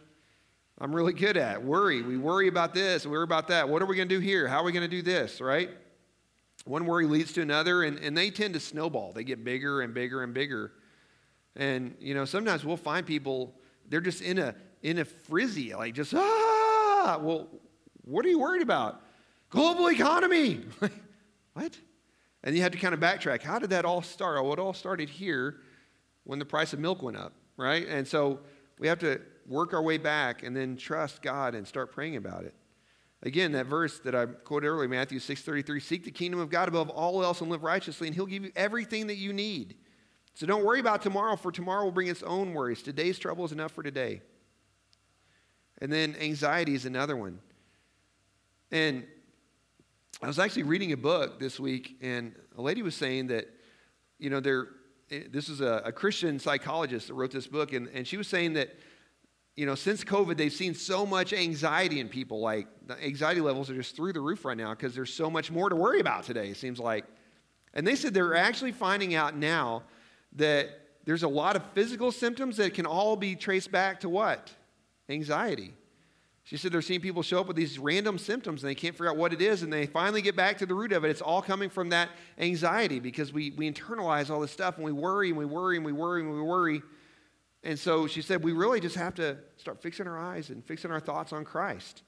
I'm 0.77 0.93
really 0.93 1.13
good 1.13 1.37
at. 1.37 1.63
Worry. 1.63 2.01
We 2.01 2.17
worry 2.17 2.49
about 2.49 2.73
this, 2.73 3.05
we 3.05 3.11
worry 3.11 3.23
about 3.23 3.47
that. 3.47 3.69
What 3.69 3.81
are 3.81 3.85
we 3.85 3.95
going 3.95 4.09
to 4.09 4.15
do 4.15 4.19
here? 4.19 4.47
How 4.47 4.59
are 4.59 4.63
we 4.63 4.73
going 4.73 4.89
to 4.89 4.93
do 4.93 5.01
this, 5.01 5.39
right? 5.39 5.69
One 6.65 6.85
worry 6.85 7.05
leads 7.05 7.31
to 7.33 7.41
another, 7.41 7.83
and, 7.83 7.97
and 7.99 8.17
they 8.17 8.29
tend 8.29 8.55
to 8.55 8.59
snowball. 8.59 9.13
They 9.13 9.23
get 9.23 9.43
bigger 9.43 9.81
and 9.81 9.93
bigger 9.93 10.23
and 10.23 10.33
bigger. 10.33 10.73
And, 11.55 11.95
you 11.99 12.13
know, 12.13 12.25
sometimes 12.25 12.65
we'll 12.65 12.75
find 12.75 13.05
people, 13.05 13.53
they're 13.89 14.01
just 14.01 14.21
in 14.21 14.37
a, 14.37 14.55
in 14.81 14.99
a 14.99 15.05
frizzy, 15.05 15.73
like 15.73 15.93
just, 15.93 16.13
ah, 16.13 17.19
well, 17.21 17.47
what 18.03 18.25
are 18.25 18.29
you 18.29 18.39
worried 18.39 18.61
about? 18.61 19.01
Global 19.49 19.87
economy. 19.87 20.61
what? 21.53 21.77
And 22.43 22.55
you 22.55 22.61
have 22.61 22.71
to 22.71 22.77
kind 22.77 22.93
of 22.93 22.99
backtrack. 22.99 23.41
How 23.41 23.59
did 23.59 23.71
that 23.71 23.85
all 23.85 24.01
start? 24.01 24.41
Well, 24.43 24.53
it 24.53 24.59
all 24.59 24.73
started 24.73 25.09
here 25.09 25.57
when 26.23 26.39
the 26.39 26.45
price 26.45 26.73
of 26.73 26.79
milk 26.79 27.01
went 27.01 27.17
up, 27.17 27.33
right? 27.57 27.87
And 27.87 28.07
so 28.07 28.39
we 28.79 28.87
have 28.87 28.99
to 28.99 29.21
work 29.47 29.73
our 29.73 29.81
way 29.81 29.97
back 29.97 30.43
and 30.43 30.55
then 30.55 30.75
trust 30.77 31.21
God 31.21 31.55
and 31.55 31.67
start 31.67 31.91
praying 31.91 32.15
about 32.15 32.43
it. 32.43 32.53
Again, 33.23 33.53
that 33.53 33.65
verse 33.65 33.99
that 33.99 34.13
I 34.13 34.27
quoted 34.27 34.67
earlier, 34.67 34.87
Matthew 34.87 35.19
6:33, 35.19 35.79
seek 35.79 36.03
the 36.03 36.11
kingdom 36.11 36.39
of 36.39 36.49
God 36.49 36.67
above 36.67 36.89
all 36.89 37.23
else 37.23 37.41
and 37.41 37.49
live 37.49 37.63
righteously, 37.63 38.07
and 38.07 38.15
he'll 38.15 38.27
give 38.27 38.43
you 38.43 38.51
everything 38.55 39.07
that 39.07 39.15
you 39.15 39.33
need. 39.33 39.75
So 40.35 40.45
don't 40.45 40.65
worry 40.65 40.81
about 40.81 41.01
tomorrow, 41.01 41.37
for 41.37 41.49
tomorrow 41.49 41.85
will 41.85 41.91
bring 41.91 42.09
its 42.09 42.21
own 42.21 42.53
worries. 42.53 42.83
Today's 42.83 43.17
trouble 43.17 43.45
is 43.45 43.53
enough 43.53 43.71
for 43.71 43.83
today. 43.83 44.21
And 45.81 45.91
then 45.91 46.13
anxiety 46.19 46.75
is 46.75 46.85
another 46.85 47.15
one. 47.15 47.39
And 48.69 49.05
I 50.21 50.27
was 50.27 50.37
actually 50.37 50.63
reading 50.63 50.91
a 50.91 50.97
book 50.97 51.39
this 51.39 51.57
week, 51.57 51.97
and 52.01 52.35
a 52.57 52.61
lady 52.61 52.81
was 52.81 52.95
saying 52.95 53.27
that, 53.27 53.47
you 54.19 54.29
know, 54.29 54.41
there, 54.41 54.67
eh, 55.09 55.21
this 55.31 55.47
is 55.47 55.61
a, 55.61 55.83
a 55.85 55.91
Christian 55.93 56.37
psychologist 56.37 57.07
that 57.07 57.13
wrote 57.13 57.31
this 57.31 57.47
book, 57.47 57.71
and, 57.71 57.87
and 57.93 58.05
she 58.05 58.17
was 58.17 58.27
saying 58.27 58.53
that, 58.53 58.75
you 59.55 59.65
know, 59.65 59.75
since 59.75 60.03
COVID, 60.03 60.35
they've 60.35 60.51
seen 60.51 60.73
so 60.73 61.05
much 61.05 61.31
anxiety 61.31 62.01
in 62.01 62.09
people. 62.09 62.41
Like, 62.41 62.67
the 62.87 63.01
anxiety 63.01 63.39
levels 63.39 63.69
are 63.69 63.75
just 63.75 63.95
through 63.95 64.11
the 64.11 64.19
roof 64.19 64.43
right 64.43 64.57
now 64.57 64.71
because 64.71 64.93
there's 64.93 65.13
so 65.13 65.29
much 65.29 65.49
more 65.49 65.69
to 65.69 65.77
worry 65.77 66.01
about 66.01 66.25
today, 66.25 66.49
it 66.49 66.57
seems 66.57 66.77
like. 66.77 67.05
And 67.73 67.87
they 67.87 67.95
said 67.95 68.13
they're 68.13 68.35
actually 68.35 68.73
finding 68.73 69.15
out 69.15 69.37
now 69.37 69.83
that 70.35 70.69
there's 71.05 71.23
a 71.23 71.27
lot 71.27 71.55
of 71.55 71.63
physical 71.73 72.11
symptoms 72.11 72.57
that 72.57 72.73
can 72.73 72.85
all 72.85 73.15
be 73.15 73.35
traced 73.35 73.71
back 73.71 73.99
to 74.01 74.09
what? 74.09 74.51
Anxiety. 75.09 75.73
She 76.43 76.57
said 76.57 76.71
they're 76.71 76.83
seeing 76.83 77.01
people 77.01 77.23
show 77.23 77.39
up 77.39 77.47
with 77.47 77.55
these 77.55 77.79
random 77.79 78.19
symptoms 78.19 78.61
and 78.63 78.69
they 78.69 78.75
can't 78.75 78.93
figure 78.93 79.09
out 79.09 79.17
what 79.17 79.33
it 79.33 79.41
is, 79.41 79.63
and 79.63 79.73
they 79.73 79.87
finally 79.87 80.21
get 80.21 80.35
back 80.35 80.59
to 80.59 80.67
the 80.67 80.75
root 80.75 80.91
of 80.91 81.03
it. 81.03 81.09
It's 81.09 81.21
all 81.21 81.41
coming 81.41 81.69
from 81.69 81.89
that 81.89 82.09
anxiety 82.37 82.99
because 82.99 83.33
we, 83.33 83.51
we 83.57 83.71
internalize 83.71 84.29
all 84.29 84.39
this 84.39 84.51
stuff 84.51 84.75
and 84.75 84.85
we 84.85 84.91
worry 84.91 85.29
and 85.29 85.37
we 85.37 85.45
worry 85.45 85.75
and 85.75 85.85
we 85.85 85.91
worry 85.91 86.21
and 86.21 86.31
we 86.31 86.41
worry. 86.41 86.83
And 87.63 87.79
so 87.79 88.05
she 88.05 88.21
said 88.21 88.43
we 88.43 88.51
really 88.51 88.79
just 88.79 88.95
have 88.95 89.15
to 89.15 89.37
start 89.57 89.81
fixing 89.81 90.05
our 90.05 90.19
eyes 90.19 90.51
and 90.51 90.63
fixing 90.63 90.91
our 90.91 90.99
thoughts 90.99 91.33
on 91.33 91.45
Christ 91.45 92.03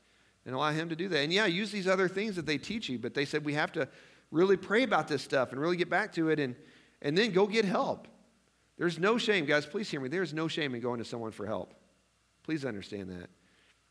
and 0.45 0.53
allow 0.53 0.71
Him 0.71 0.89
to 0.89 0.95
do 0.95 1.07
that. 1.09 1.17
And 1.17 1.33
yeah, 1.33 1.47
use 1.47 1.71
these 1.71 1.87
other 1.87 2.07
things 2.07 2.35
that 2.35 2.45
they 2.45 2.59
teach 2.59 2.89
you, 2.89 2.99
but 2.99 3.15
they 3.15 3.25
said 3.25 3.43
we 3.43 3.55
have 3.55 3.71
to 3.71 3.87
really 4.29 4.55
pray 4.55 4.83
about 4.83 5.07
this 5.07 5.23
stuff 5.23 5.51
and 5.51 5.59
really 5.59 5.77
get 5.77 5.89
back 5.89 6.13
to 6.13 6.29
it 6.29 6.39
and, 6.39 6.55
and 7.01 7.17
then 7.17 7.31
go 7.31 7.47
get 7.47 7.65
help. 7.65 8.07
There's 8.77 8.99
no 8.99 9.17
shame, 9.17 9.45
guys, 9.45 9.65
please 9.65 9.89
hear 9.89 9.99
me. 9.99 10.07
There's 10.07 10.33
no 10.33 10.47
shame 10.47 10.75
in 10.75 10.81
going 10.81 10.99
to 10.99 11.05
someone 11.05 11.31
for 11.31 11.45
help. 11.45 11.73
Please 12.43 12.63
understand 12.63 13.09
that. 13.09 13.29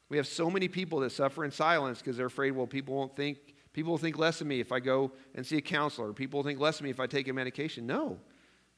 We 0.09 0.17
have 0.17 0.27
so 0.27 0.49
many 0.49 0.69
people 0.69 1.01
that 1.01 1.11
suffer 1.11 1.45
in 1.45 1.51
silence 1.51 1.99
because 1.99 2.17
they're 2.17 2.27
afraid, 2.27 2.53
well, 2.53 2.67
people 2.67 2.95
won't 2.95 3.17
think, 3.17 3.39
people 3.73 3.91
will 3.91 3.99
think 3.99 4.17
less 4.17 4.41
of 4.41 4.47
me 4.47 4.61
if 4.61 4.71
I 4.71 4.79
go 4.79 5.11
and 5.35 5.45
see 5.45 5.57
a 5.57 5.61
counselor. 5.61 6.13
People 6.13 6.39
will 6.39 6.45
think 6.45 6.61
less 6.61 6.79
of 6.79 6.85
me 6.85 6.91
if 6.91 7.01
I 7.01 7.07
take 7.07 7.27
a 7.27 7.33
medication. 7.33 7.87
No. 7.87 8.19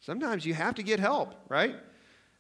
Sometimes 0.01 0.47
you 0.47 0.55
have 0.55 0.75
to 0.77 0.83
get 0.83 1.01
help, 1.01 1.35
right? 1.49 1.77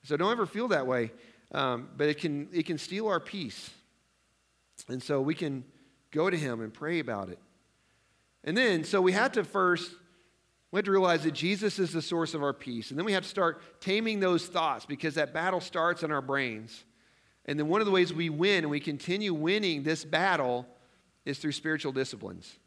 So 0.03 0.17
don't 0.17 0.33
ever 0.33 0.47
feel 0.47 0.69
that 0.69 0.87
way. 0.87 1.13
Um, 1.53 1.91
but 1.97 2.09
it 2.09 2.19
can, 2.19 2.49
it 2.53 2.67
can 2.67 2.79
steal 2.79 3.09
our 3.09 3.21
peace. 3.21 3.71
And 4.89 5.03
so 5.03 5.21
we 5.21 5.35
can 5.35 5.65
go 6.11 6.31
to 6.31 6.37
Him 6.37 6.61
and 6.61 6.73
pray 6.73 6.99
about 7.01 7.29
it. 7.29 7.39
And 8.45 8.57
then, 8.57 8.85
so 8.85 9.01
we 9.03 9.13
have 9.13 9.33
to 9.33 9.45
first, 9.45 9.93
we 10.71 10.79
have 10.79 10.85
to 10.85 10.91
realize 10.91 11.25
that 11.25 11.33
Jesus 11.33 11.79
is 11.79 11.93
the 11.93 12.03
source 12.03 12.35
of 12.35 12.43
our 12.43 12.53
peace. 12.53 12.91
And 12.91 12.99
then 12.99 13.07
we 13.07 13.13
have 13.13 13.23
to 13.23 13.29
start 13.29 13.81
taming 13.81 14.21
those 14.21 14.47
thoughts 14.47 14.85
because 14.85 15.15
that 15.15 15.33
battle 15.33 15.61
starts 15.61 16.03
in 16.03 16.13
our 16.13 16.21
brains. 16.21 16.85
And 17.47 17.59
then 17.59 17.69
one 17.69 17.81
of 17.81 17.87
the 17.87 17.93
ways 17.93 18.13
we 18.13 18.29
win 18.29 18.65
and 18.65 18.71
we 18.71 18.81
continue 18.81 19.33
winning 19.33 19.83
this 19.83 20.05
battle 20.05 20.67
is 21.25 21.39
through 21.39 21.53
spiritual 21.53 21.93
disciplines. 21.93 22.59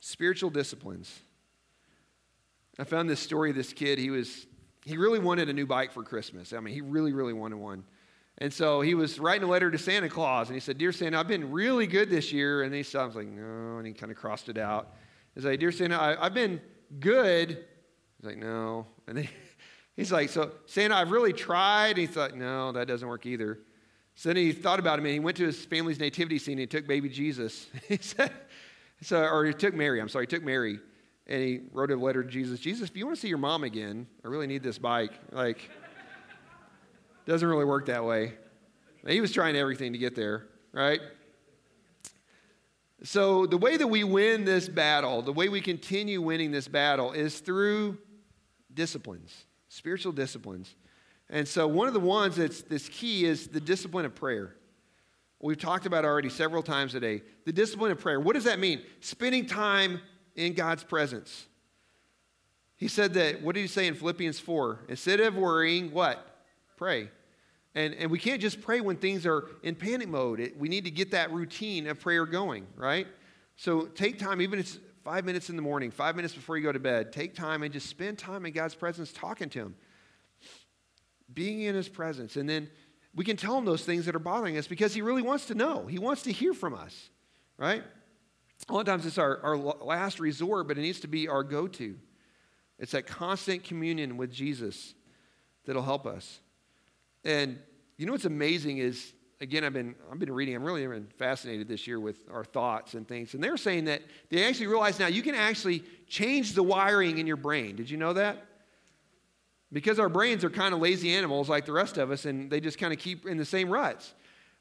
Spiritual 0.00 0.50
disciplines. 0.50 1.22
I 2.78 2.84
found 2.84 3.08
this 3.08 3.20
story 3.20 3.50
of 3.50 3.56
this 3.56 3.72
kid. 3.72 3.98
He 3.98 4.10
was 4.10 4.46
he 4.84 4.96
really 4.96 5.18
wanted 5.18 5.48
a 5.48 5.52
new 5.52 5.66
bike 5.66 5.92
for 5.92 6.02
Christmas. 6.02 6.52
I 6.52 6.60
mean, 6.60 6.74
he 6.74 6.80
really, 6.80 7.12
really 7.12 7.32
wanted 7.32 7.56
one. 7.56 7.84
And 8.38 8.52
so 8.52 8.80
he 8.80 8.94
was 8.94 9.20
writing 9.20 9.44
a 9.44 9.50
letter 9.50 9.70
to 9.70 9.78
Santa 9.78 10.08
Claus, 10.08 10.48
and 10.48 10.56
he 10.56 10.60
said, 10.60 10.78
Dear 10.78 10.90
Santa, 10.90 11.20
I've 11.20 11.28
been 11.28 11.52
really 11.52 11.86
good 11.86 12.10
this 12.10 12.32
year. 12.32 12.62
And 12.62 12.74
he 12.74 12.82
sounds 12.82 13.14
like, 13.14 13.28
No, 13.28 13.78
and 13.78 13.86
he 13.86 13.92
kind 13.92 14.10
of 14.10 14.18
crossed 14.18 14.48
it 14.48 14.58
out. 14.58 14.94
He's 15.34 15.44
like, 15.44 15.60
Dear 15.60 15.70
Santa, 15.70 16.00
I, 16.00 16.24
have 16.24 16.34
been 16.34 16.60
good. 17.00 17.50
He's 17.50 18.26
like, 18.26 18.38
No. 18.38 18.86
And 19.06 19.18
then 19.18 19.28
he's 19.96 20.12
like, 20.12 20.28
So, 20.28 20.52
Santa, 20.66 20.94
I've 20.94 21.10
really 21.10 21.32
tried. 21.32 21.90
And 21.90 21.98
he 21.98 22.06
thought, 22.06 22.36
No, 22.36 22.72
that 22.72 22.86
doesn't 22.88 23.06
work 23.06 23.26
either. 23.26 23.58
So 24.14 24.28
then 24.28 24.36
he 24.36 24.52
thought 24.52 24.78
about 24.78 24.98
it, 24.98 25.02
and 25.02 25.12
he 25.12 25.20
went 25.20 25.36
to 25.38 25.46
his 25.46 25.64
family's 25.64 25.98
nativity 25.98 26.38
scene, 26.38 26.52
and 26.52 26.60
he 26.60 26.66
took 26.66 26.86
baby 26.86 27.08
Jesus. 27.08 27.68
he 27.88 27.96
said, 27.96 28.30
so, 29.00 29.20
or 29.24 29.44
he 29.44 29.52
took 29.52 29.74
Mary, 29.74 30.00
I'm 30.00 30.08
sorry, 30.08 30.24
he 30.24 30.28
took 30.28 30.44
Mary, 30.44 30.78
and 31.26 31.42
he 31.42 31.60
wrote 31.72 31.90
a 31.90 31.96
letter 31.96 32.22
to 32.22 32.28
Jesus 32.28 32.60
Jesus, 32.60 32.88
if 32.88 32.96
you 32.96 33.04
want 33.06 33.16
to 33.16 33.20
see 33.20 33.28
your 33.28 33.38
mom 33.38 33.64
again, 33.64 34.06
I 34.24 34.28
really 34.28 34.46
need 34.46 34.62
this 34.62 34.78
bike. 34.78 35.12
Like, 35.32 35.70
doesn't 37.26 37.46
really 37.46 37.64
work 37.64 37.86
that 37.86 38.04
way. 38.04 38.34
He 39.06 39.20
was 39.20 39.32
trying 39.32 39.56
everything 39.56 39.92
to 39.92 39.98
get 39.98 40.14
there, 40.14 40.46
right? 40.72 41.00
So, 43.04 43.46
the 43.46 43.58
way 43.58 43.76
that 43.76 43.86
we 43.88 44.04
win 44.04 44.44
this 44.44 44.68
battle, 44.68 45.22
the 45.22 45.32
way 45.32 45.48
we 45.48 45.60
continue 45.60 46.22
winning 46.22 46.52
this 46.52 46.68
battle 46.68 47.12
is 47.12 47.40
through 47.40 47.98
disciplines, 48.72 49.44
spiritual 49.68 50.12
disciplines. 50.12 50.76
And 51.28 51.48
so, 51.48 51.66
one 51.66 51.88
of 51.88 51.94
the 51.94 52.00
ones 52.00 52.36
that's, 52.36 52.62
that's 52.62 52.88
key 52.88 53.24
is 53.24 53.48
the 53.48 53.60
discipline 53.60 54.04
of 54.04 54.14
prayer. 54.14 54.54
We've 55.40 55.58
talked 55.58 55.86
about 55.86 56.04
already 56.04 56.28
several 56.28 56.62
times 56.62 56.92
today. 56.92 57.22
The 57.44 57.52
discipline 57.52 57.90
of 57.90 57.98
prayer. 57.98 58.20
What 58.20 58.34
does 58.34 58.44
that 58.44 58.60
mean? 58.60 58.80
Spending 59.00 59.46
time 59.46 60.00
in 60.36 60.54
God's 60.54 60.84
presence. 60.84 61.46
He 62.76 62.86
said 62.86 63.14
that, 63.14 63.42
what 63.42 63.56
did 63.56 63.62
he 63.62 63.66
say 63.66 63.88
in 63.88 63.94
Philippians 63.94 64.38
4? 64.38 64.80
Instead 64.88 65.20
of 65.20 65.34
worrying, 65.34 65.90
what? 65.90 66.24
Pray. 66.76 67.08
And, 67.74 67.94
and 67.94 68.10
we 68.10 68.18
can't 68.18 68.40
just 68.40 68.60
pray 68.60 68.80
when 68.80 68.96
things 68.96 69.24
are 69.24 69.48
in 69.62 69.74
panic 69.74 70.08
mode. 70.08 70.40
It, 70.40 70.58
we 70.58 70.68
need 70.68 70.84
to 70.84 70.90
get 70.90 71.12
that 71.12 71.32
routine 71.32 71.86
of 71.86 72.00
prayer 72.00 72.26
going, 72.26 72.66
right? 72.76 73.06
So 73.56 73.86
take 73.86 74.18
time, 74.18 74.40
even 74.42 74.58
if 74.58 74.66
it's 74.66 74.78
five 75.04 75.24
minutes 75.24 75.48
in 75.50 75.56
the 75.56 75.62
morning, 75.62 75.90
five 75.90 76.16
minutes 76.16 76.34
before 76.34 76.56
you 76.56 76.62
go 76.62 76.72
to 76.72 76.78
bed, 76.78 77.12
take 77.12 77.34
time 77.34 77.62
and 77.62 77.72
just 77.72 77.88
spend 77.88 78.18
time 78.18 78.44
in 78.44 78.52
God's 78.52 78.74
presence 78.74 79.12
talking 79.12 79.48
to 79.50 79.58
Him, 79.60 79.74
being 81.32 81.62
in 81.62 81.74
His 81.74 81.88
presence. 81.88 82.36
And 82.36 82.48
then 82.48 82.68
we 83.14 83.24
can 83.24 83.36
tell 83.36 83.56
Him 83.56 83.64
those 83.64 83.84
things 83.84 84.04
that 84.06 84.14
are 84.14 84.20
bothering 84.20 84.58
us 84.58 84.66
because 84.66 84.92
He 84.94 85.00
really 85.00 85.22
wants 85.22 85.46
to 85.46 85.54
know. 85.54 85.86
He 85.86 85.98
wants 85.98 86.22
to 86.24 86.32
hear 86.32 86.52
from 86.52 86.74
us, 86.74 87.10
right? 87.56 87.82
A 88.68 88.72
lot 88.72 88.80
of 88.80 88.86
times 88.86 89.06
it's 89.06 89.18
our, 89.18 89.40
our 89.42 89.56
last 89.56 90.20
resort, 90.20 90.68
but 90.68 90.78
it 90.78 90.82
needs 90.82 91.00
to 91.00 91.08
be 91.08 91.26
our 91.26 91.42
go 91.42 91.66
to. 91.66 91.96
It's 92.78 92.92
that 92.92 93.06
constant 93.06 93.64
communion 93.64 94.16
with 94.16 94.32
Jesus 94.32 94.94
that'll 95.64 95.82
help 95.82 96.06
us. 96.06 96.40
And 97.24 97.58
you 97.98 98.06
know 98.06 98.12
what's 98.12 98.24
amazing 98.24 98.78
is, 98.78 99.12
again, 99.40 99.64
I've 99.64 99.72
been, 99.72 99.94
I've 100.10 100.18
been 100.18 100.32
reading, 100.32 100.54
I'm 100.54 100.64
really 100.64 100.86
been 100.86 101.08
fascinated 101.18 101.68
this 101.68 101.86
year 101.86 102.00
with 102.00 102.16
our 102.32 102.44
thoughts 102.44 102.94
and 102.94 103.06
things. 103.06 103.34
And 103.34 103.42
they're 103.42 103.56
saying 103.56 103.84
that 103.86 104.02
they 104.30 104.44
actually 104.44 104.68
realize 104.68 104.98
now 104.98 105.06
you 105.06 105.22
can 105.22 105.34
actually 105.34 105.84
change 106.08 106.54
the 106.54 106.62
wiring 106.62 107.18
in 107.18 107.26
your 107.26 107.36
brain. 107.36 107.76
Did 107.76 107.90
you 107.90 107.96
know 107.96 108.12
that? 108.14 108.44
Because 109.72 109.98
our 109.98 110.08
brains 110.08 110.44
are 110.44 110.50
kind 110.50 110.74
of 110.74 110.80
lazy 110.80 111.12
animals 111.12 111.48
like 111.48 111.64
the 111.64 111.72
rest 111.72 111.96
of 111.96 112.10
us, 112.10 112.26
and 112.26 112.50
they 112.50 112.60
just 112.60 112.78
kind 112.78 112.92
of 112.92 112.98
keep 112.98 113.26
in 113.26 113.38
the 113.38 113.44
same 113.44 113.70
ruts. 113.70 114.12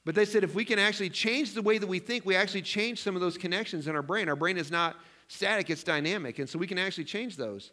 But 0.05 0.15
they 0.15 0.25
said 0.25 0.43
if 0.43 0.55
we 0.55 0.65
can 0.65 0.79
actually 0.79 1.09
change 1.09 1.53
the 1.53 1.61
way 1.61 1.77
that 1.77 1.87
we 1.87 1.99
think, 1.99 2.25
we 2.25 2.35
actually 2.35 2.63
change 2.63 3.01
some 3.01 3.15
of 3.15 3.21
those 3.21 3.37
connections 3.37 3.87
in 3.87 3.95
our 3.95 4.01
brain. 4.01 4.29
Our 4.29 4.35
brain 4.35 4.57
is 4.57 4.71
not 4.71 4.95
static, 5.27 5.69
it's 5.69 5.83
dynamic. 5.83 6.39
And 6.39 6.49
so 6.49 6.57
we 6.57 6.65
can 6.65 6.77
actually 6.77 7.03
change 7.03 7.37
those. 7.37 7.71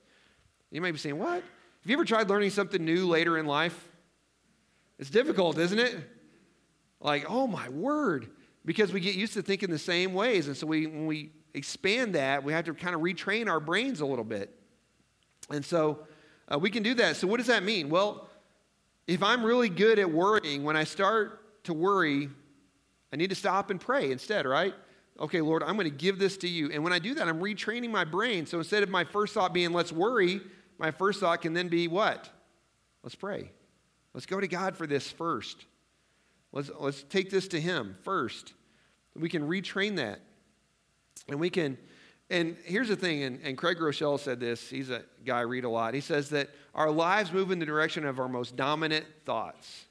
You 0.70 0.81
might 0.81 0.92
be 0.92 0.98
saying, 0.98 1.18
What? 1.18 1.42
Have 1.83 1.90
you 1.90 1.94
ever 1.94 2.05
tried 2.05 2.29
learning 2.29 2.51
something 2.51 2.85
new 2.85 3.07
later 3.07 3.38
in 3.38 3.46
life? 3.46 3.88
It's 4.98 5.11
difficult, 5.11 5.58
isn't 5.58 5.78
it? 5.78 5.96
Like, 7.00 7.26
oh 7.28 7.46
my 7.46 7.68
word. 7.68 8.30
Because 8.64 8.92
we 8.92 9.00
get 9.00 9.14
used 9.14 9.34
to 9.34 9.42
thinking 9.42 9.70
the 9.70 9.78
same 9.78 10.12
ways. 10.12 10.46
And 10.46 10.56
so 10.56 10.66
we, 10.66 10.87
when 10.87 11.06
we 11.06 11.30
expand 11.54 12.14
that, 12.14 12.42
we 12.42 12.52
have 12.52 12.64
to 12.66 12.74
kind 12.74 12.94
of 12.94 13.00
retrain 13.00 13.48
our 13.48 13.61
brains 13.61 14.00
a 14.00 14.06
little 14.06 14.24
bit. 14.24 14.54
And 15.50 15.64
so 15.64 16.06
uh, 16.52 16.58
we 16.58 16.70
can 16.70 16.82
do 16.82 16.94
that. 16.94 17.16
So, 17.16 17.26
what 17.26 17.38
does 17.38 17.46
that 17.46 17.62
mean? 17.62 17.88
Well, 17.88 18.28
if 19.06 19.22
I'm 19.22 19.42
really 19.44 19.68
good 19.68 19.98
at 19.98 20.11
worrying, 20.11 20.64
when 20.64 20.76
I 20.76 20.84
start 20.84 21.64
to 21.64 21.72
worry, 21.72 22.28
I 23.12 23.16
need 23.16 23.30
to 23.30 23.37
stop 23.37 23.70
and 23.70 23.80
pray 23.80 24.11
instead, 24.11 24.44
right? 24.44 24.74
Okay, 25.20 25.40
Lord, 25.40 25.62
I'm 25.62 25.76
going 25.76 25.90
to 25.90 25.96
give 25.96 26.18
this 26.18 26.37
to 26.38 26.48
you. 26.48 26.70
And 26.70 26.84
when 26.84 26.92
I 26.92 26.98
do 26.98 27.14
that, 27.14 27.26
I'm 27.26 27.40
retraining 27.40 27.90
my 27.90 28.04
brain. 28.04 28.46
So 28.46 28.58
instead 28.58 28.82
of 28.82 28.88
my 28.88 29.04
first 29.04 29.34
thought 29.34 29.52
being, 29.52 29.72
let's 29.72 29.92
worry, 29.92 30.40
my 30.78 30.90
first 30.90 31.20
thought 31.20 31.40
can 31.42 31.54
then 31.54 31.68
be 31.68 31.88
what? 31.88 32.28
Let's 33.02 33.14
pray. 33.14 33.50
Let's 34.18 34.26
go 34.26 34.40
to 34.40 34.48
God 34.48 34.76
for 34.76 34.85
this 34.85 35.09
first. 35.12 35.64
Let's, 36.50 36.72
let's 36.81 37.04
take 37.04 37.31
this 37.31 37.46
to 37.46 37.61
Him 37.61 37.96
first. 38.02 38.52
We 39.14 39.28
can 39.28 39.48
retrain 39.48 39.94
that. 39.98 40.18
And 41.28 41.38
we 41.38 41.50
can, 41.50 41.78
and 42.28 42.57
here's 42.64 42.88
the 42.88 42.96
thing, 42.96 43.22
and, 43.22 43.38
and 43.44 43.57
Craig 43.57 43.76
Groeschel 43.76 44.18
said 44.18 44.40
this. 44.40 44.68
He's 44.68 44.90
a 44.90 45.04
guy 45.24 45.38
I 45.38 45.42
read 45.42 45.62
a 45.62 45.68
lot. 45.68 45.94
He 45.94 46.00
says 46.00 46.31
that 46.31 46.50
our 46.74 46.90
lives 46.90 47.33
move 47.33 47.52
in 47.52 47.61
the 47.61 47.64
direction 47.64 48.04
of 48.04 48.18
our 48.18 48.26
most 48.28 48.57
dominant 48.57 49.07
thoughts. 49.24 49.85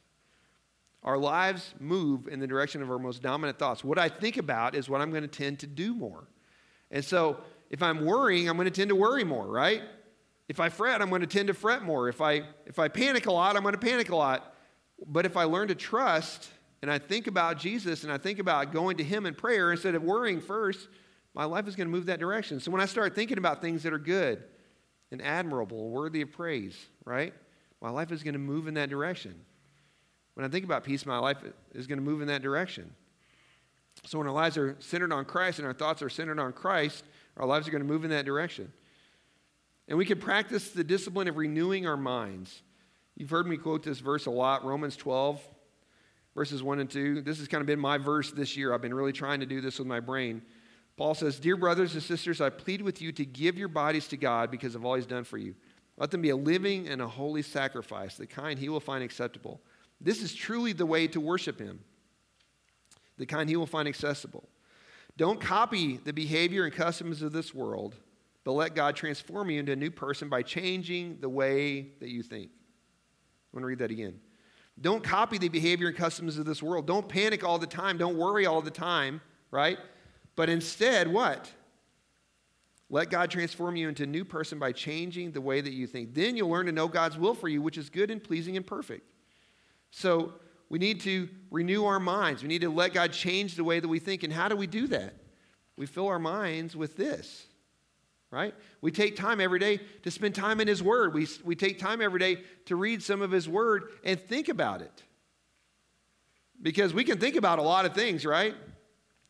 Our 1.03 1.17
lives 1.17 1.73
move 1.79 2.27
in 2.27 2.41
the 2.41 2.47
direction 2.47 2.81
of 2.81 2.91
our 2.91 2.99
most 2.99 3.21
dominant 3.21 3.57
thoughts. 3.57 3.81
What 3.81 3.97
I 3.97 4.09
think 4.09 4.35
about 4.35 4.75
is 4.75 4.89
what 4.89 4.99
I'm 4.99 5.11
going 5.11 5.23
to 5.23 5.29
tend 5.29 5.59
to 5.59 5.67
do 5.67 5.93
more. 5.93 6.27
And 6.91 7.05
so 7.05 7.37
if 7.69 7.81
I'm 7.81 8.03
worrying, 8.03 8.49
I'm 8.49 8.57
going 8.57 8.65
to 8.65 8.71
tend 8.71 8.89
to 8.89 8.95
worry 8.95 9.23
more, 9.23 9.47
right? 9.47 9.83
If 10.49 10.59
I 10.59 10.69
fret, 10.69 11.01
I'm 11.01 11.09
going 11.09 11.21
to 11.21 11.27
tend 11.27 11.47
to 11.47 11.53
fret 11.53 11.83
more. 11.83 12.07
If 12.07 12.21
I, 12.21 12.43
if 12.65 12.79
I 12.79 12.87
panic 12.87 13.25
a 13.25 13.31
lot, 13.31 13.55
I'm 13.55 13.63
going 13.63 13.73
to 13.73 13.79
panic 13.79 14.09
a 14.09 14.15
lot. 14.15 14.53
But 15.05 15.25
if 15.25 15.35
I 15.35 15.43
learn 15.43 15.67
to 15.67 15.75
trust 15.75 16.49
and 16.81 16.89
I 16.89 16.99
think 16.99 17.27
about 17.27 17.57
Jesus 17.57 18.03
and 18.03 18.11
I 18.11 18.17
think 18.17 18.39
about 18.39 18.71
going 18.71 18.97
to 18.97 19.03
Him 19.03 19.25
in 19.25 19.35
prayer 19.35 19.71
instead 19.71 19.95
of 19.95 20.03
worrying 20.03 20.39
first, 20.39 20.87
my 21.33 21.45
life 21.45 21.67
is 21.67 21.75
going 21.75 21.87
to 21.87 21.91
move 21.91 22.07
that 22.07 22.19
direction. 22.19 22.59
So 22.59 22.71
when 22.71 22.81
I 22.81 22.85
start 22.85 23.13
thinking 23.13 23.37
about 23.37 23.61
things 23.61 23.83
that 23.83 23.93
are 23.93 23.99
good 23.99 24.43
and 25.11 25.21
admirable, 25.21 25.89
worthy 25.89 26.21
of 26.21 26.31
praise, 26.31 26.77
right? 27.05 27.33
My 27.81 27.89
life 27.89 28.11
is 28.11 28.23
going 28.23 28.33
to 28.33 28.39
move 28.39 28.67
in 28.67 28.73
that 28.75 28.89
direction. 28.89 29.35
when 30.33 30.45
I 30.45 30.49
think 30.49 30.65
about 30.65 30.83
peace, 30.83 31.05
my 31.05 31.19
life 31.19 31.37
is 31.73 31.87
going 31.87 31.99
to 31.99 32.03
move 32.03 32.21
in 32.21 32.27
that 32.27 32.41
direction. 32.41 32.93
So 34.05 34.17
when 34.17 34.27
our 34.27 34.33
lives 34.33 34.57
are 34.57 34.75
centered 34.79 35.11
on 35.11 35.25
Christ 35.25 35.59
and 35.59 35.67
our 35.67 35.73
thoughts 35.73 36.01
are 36.01 36.09
centered 36.09 36.39
on 36.39 36.53
Christ, 36.53 37.03
our 37.37 37.45
lives 37.45 37.67
are 37.67 37.71
going 37.71 37.83
to 37.83 37.87
move 37.87 38.03
in 38.03 38.11
that 38.11 38.25
direction. 38.25 38.71
And 39.87 39.97
we 39.97 40.05
can 40.05 40.19
practice 40.19 40.69
the 40.69 40.83
discipline 40.83 41.27
of 41.27 41.37
renewing 41.37 41.87
our 41.87 41.97
minds. 41.97 42.61
You've 43.15 43.29
heard 43.29 43.47
me 43.47 43.57
quote 43.57 43.83
this 43.83 43.99
verse 43.99 44.25
a 44.25 44.31
lot, 44.31 44.65
Romans 44.65 44.95
12, 44.95 45.41
verses 46.35 46.61
1 46.61 46.79
and 46.79 46.89
2. 46.89 47.21
This 47.21 47.39
has 47.39 47.47
kind 47.47 47.61
of 47.61 47.67
been 47.67 47.79
my 47.79 47.97
verse 47.97 48.31
this 48.31 48.57
year. 48.57 48.73
I've 48.73 48.81
been 48.81 48.93
really 48.93 49.13
trying 49.13 49.39
to 49.39 49.45
do 49.45 49.61
this 49.61 49.79
with 49.79 49.87
my 49.87 49.99
brain. 49.99 50.41
Paul 50.97 51.13
says, 51.13 51.39
Dear 51.39 51.57
brothers 51.57 51.93
and 51.93 52.03
sisters, 52.03 52.41
I 52.41 52.49
plead 52.49 52.81
with 52.81 53.01
you 53.01 53.11
to 53.13 53.25
give 53.25 53.57
your 53.57 53.69
bodies 53.69 54.07
to 54.09 54.17
God 54.17 54.51
because 54.51 54.75
of 54.75 54.85
all 54.85 54.95
he's 54.95 55.05
done 55.05 55.23
for 55.23 55.37
you. 55.37 55.55
Let 55.97 56.11
them 56.11 56.21
be 56.21 56.29
a 56.29 56.35
living 56.35 56.87
and 56.87 57.01
a 57.01 57.07
holy 57.07 57.41
sacrifice, 57.41 58.15
the 58.15 58.27
kind 58.27 58.59
he 58.59 58.69
will 58.69 58.79
find 58.79 59.03
acceptable. 59.03 59.61
This 59.99 60.21
is 60.21 60.33
truly 60.33 60.73
the 60.73 60.85
way 60.85 61.07
to 61.07 61.19
worship 61.19 61.59
him, 61.59 61.79
the 63.17 63.25
kind 63.25 63.49
he 63.49 63.55
will 63.55 63.65
find 63.65 63.87
accessible. 63.87 64.47
Don't 65.17 65.41
copy 65.41 65.97
the 65.97 66.13
behavior 66.13 66.65
and 66.65 66.73
customs 66.73 67.23
of 67.23 67.31
this 67.31 67.53
world, 67.53 67.95
but 68.47 68.53
let 68.53 68.75
God 68.75 68.95
transform 68.95 69.49
you 69.49 69.59
into 69.59 69.73
a 69.73 69.75
new 69.75 69.91
person 69.91 70.29
by 70.29 70.41
changing 70.41 71.17
the 71.19 71.27
way 71.27 71.89
that 71.99 72.07
you 72.07 72.23
think. 72.23 72.49
I 72.49 73.47
want 73.51 73.63
to 73.63 73.67
read 73.67 73.79
that 73.79 73.91
again. 73.91 74.21
Don't 74.79 75.03
copy 75.03 75.37
the 75.37 75.49
behavior 75.49 75.89
and 75.89 75.97
customs 75.97 76.37
of 76.37 76.45
this 76.45 76.63
world. 76.63 76.87
Don't 76.87 77.09
panic 77.09 77.43
all 77.43 77.59
the 77.59 77.67
time. 77.67 77.97
Don't 77.97 78.15
worry 78.15 78.45
all 78.45 78.61
the 78.61 78.71
time, 78.71 79.19
right? 79.51 79.77
But 80.37 80.47
instead, 80.49 81.11
what? 81.11 81.51
Let 82.89 83.09
God 83.09 83.29
transform 83.29 83.75
you 83.75 83.89
into 83.89 84.03
a 84.03 84.07
new 84.07 84.23
person 84.23 84.59
by 84.59 84.71
changing 84.71 85.33
the 85.33 85.41
way 85.41 85.59
that 85.59 85.73
you 85.73 85.85
think. 85.85 86.13
Then 86.13 86.37
you'll 86.37 86.49
learn 86.49 86.67
to 86.67 86.71
know 86.71 86.87
God's 86.87 87.17
will 87.17 87.35
for 87.35 87.49
you, 87.49 87.61
which 87.61 87.77
is 87.77 87.89
good 87.89 88.09
and 88.09 88.23
pleasing 88.23 88.55
and 88.55 88.65
perfect. 88.65 89.05
So 89.91 90.35
we 90.69 90.79
need 90.79 91.01
to 91.01 91.27
renew 91.51 91.83
our 91.83 91.99
minds. 91.99 92.43
We 92.43 92.47
need 92.47 92.61
to 92.61 92.69
let 92.69 92.93
God 92.93 93.11
change 93.11 93.55
the 93.55 93.65
way 93.65 93.81
that 93.81 93.89
we 93.89 93.99
think. 93.99 94.23
And 94.23 94.31
how 94.31 94.47
do 94.47 94.55
we 94.55 94.67
do 94.67 94.87
that? 94.87 95.15
We 95.75 95.85
fill 95.85 96.07
our 96.07 96.17
minds 96.17 96.77
with 96.77 96.95
this, 96.95 97.46
right? 98.31 98.53
We 98.81 98.91
take 98.91 99.15
time 99.15 99.39
every 99.39 99.59
day 99.59 99.79
to 100.03 100.11
spend 100.11 100.35
time 100.35 100.59
in 100.59 100.67
His 100.67 100.83
Word. 100.83 101.13
We, 101.13 101.27
we 101.43 101.55
take 101.55 101.79
time 101.79 102.01
every 102.01 102.19
day 102.19 102.37
to 102.65 102.75
read 102.75 103.01
some 103.01 103.21
of 103.21 103.31
His 103.31 103.47
Word 103.47 103.89
and 104.03 104.19
think 104.19 104.49
about 104.49 104.81
it. 104.81 105.03
Because 106.61 106.93
we 106.93 107.03
can 107.03 107.19
think 107.19 107.35
about 107.35 107.59
a 107.59 107.61
lot 107.61 107.85
of 107.85 107.93
things, 107.93 108.25
right? 108.25 108.55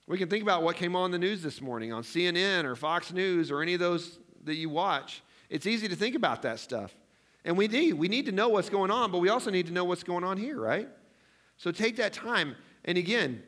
We 0.07 0.17
can 0.17 0.29
think 0.29 0.41
about 0.41 0.63
what 0.63 0.77
came 0.77 0.95
on 0.95 1.11
the 1.11 1.19
news 1.19 1.43
this 1.43 1.61
morning 1.61 1.91
on 1.91 2.03
CNN 2.03 2.63
or 2.63 2.75
Fox 2.75 3.11
News 3.11 3.51
or 3.51 3.61
any 3.61 3.73
of 3.73 3.79
those 3.79 4.19
that 4.45 4.55
you 4.55 4.69
watch. 4.69 5.21
It's 5.49 5.65
easy 5.65 5.87
to 5.89 5.95
think 5.95 6.15
about 6.15 6.41
that 6.43 6.59
stuff. 6.59 6.95
And 7.43 7.57
we 7.57 7.67
need. 7.67 7.93
We 7.93 8.07
need 8.07 8.25
to 8.25 8.31
know 8.31 8.49
what's 8.49 8.69
going 8.69 8.91
on, 8.91 9.11
but 9.11 9.19
we 9.19 9.29
also 9.29 9.51
need 9.51 9.67
to 9.67 9.73
know 9.73 9.83
what's 9.83 10.03
going 10.03 10.23
on 10.23 10.37
here, 10.37 10.59
right? 10.59 10.87
So 11.57 11.71
take 11.71 11.97
that 11.97 12.13
time. 12.13 12.55
And 12.85 12.97
again, 12.97 13.43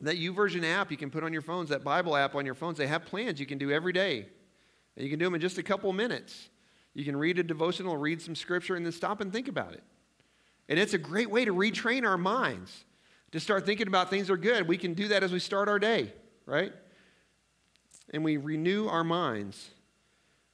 that 0.00 0.16
YouVersion 0.16 0.64
app 0.64 0.90
you 0.90 0.96
can 0.96 1.10
put 1.10 1.24
on 1.24 1.32
your 1.32 1.42
phones, 1.42 1.68
that 1.70 1.84
Bible 1.84 2.16
app 2.16 2.34
on 2.34 2.46
your 2.46 2.54
phones, 2.54 2.78
they 2.78 2.86
have 2.86 3.04
plans 3.04 3.38
you 3.38 3.46
can 3.46 3.58
do 3.58 3.70
every 3.70 3.92
day. 3.92 4.26
And 4.96 5.04
you 5.04 5.10
can 5.10 5.18
do 5.18 5.24
them 5.24 5.34
in 5.34 5.40
just 5.40 5.58
a 5.58 5.62
couple 5.62 5.92
minutes. 5.92 6.48
You 6.94 7.04
can 7.04 7.16
read 7.16 7.38
a 7.38 7.42
devotional, 7.42 7.96
read 7.96 8.20
some 8.20 8.34
scripture, 8.34 8.76
and 8.76 8.84
then 8.84 8.92
stop 8.92 9.20
and 9.20 9.32
think 9.32 9.48
about 9.48 9.72
it. 9.72 9.82
And 10.68 10.78
it's 10.78 10.94
a 10.94 10.98
great 10.98 11.30
way 11.30 11.44
to 11.44 11.54
retrain 11.54 12.04
our 12.04 12.18
minds 12.18 12.84
to 13.32 13.40
start 13.40 13.64
thinking 13.64 13.88
about 13.88 14.10
things 14.10 14.26
that 14.26 14.34
are 14.34 14.36
good. 14.38 14.68
We 14.68 14.76
can 14.76 14.94
do 14.94 15.08
that 15.08 15.22
as 15.22 15.32
we 15.32 15.38
start 15.38 15.68
our 15.68 15.78
day, 15.78 16.12
right? 16.46 16.72
And 18.12 18.22
we 18.22 18.36
renew 18.36 18.88
our 18.88 19.04
minds. 19.04 19.70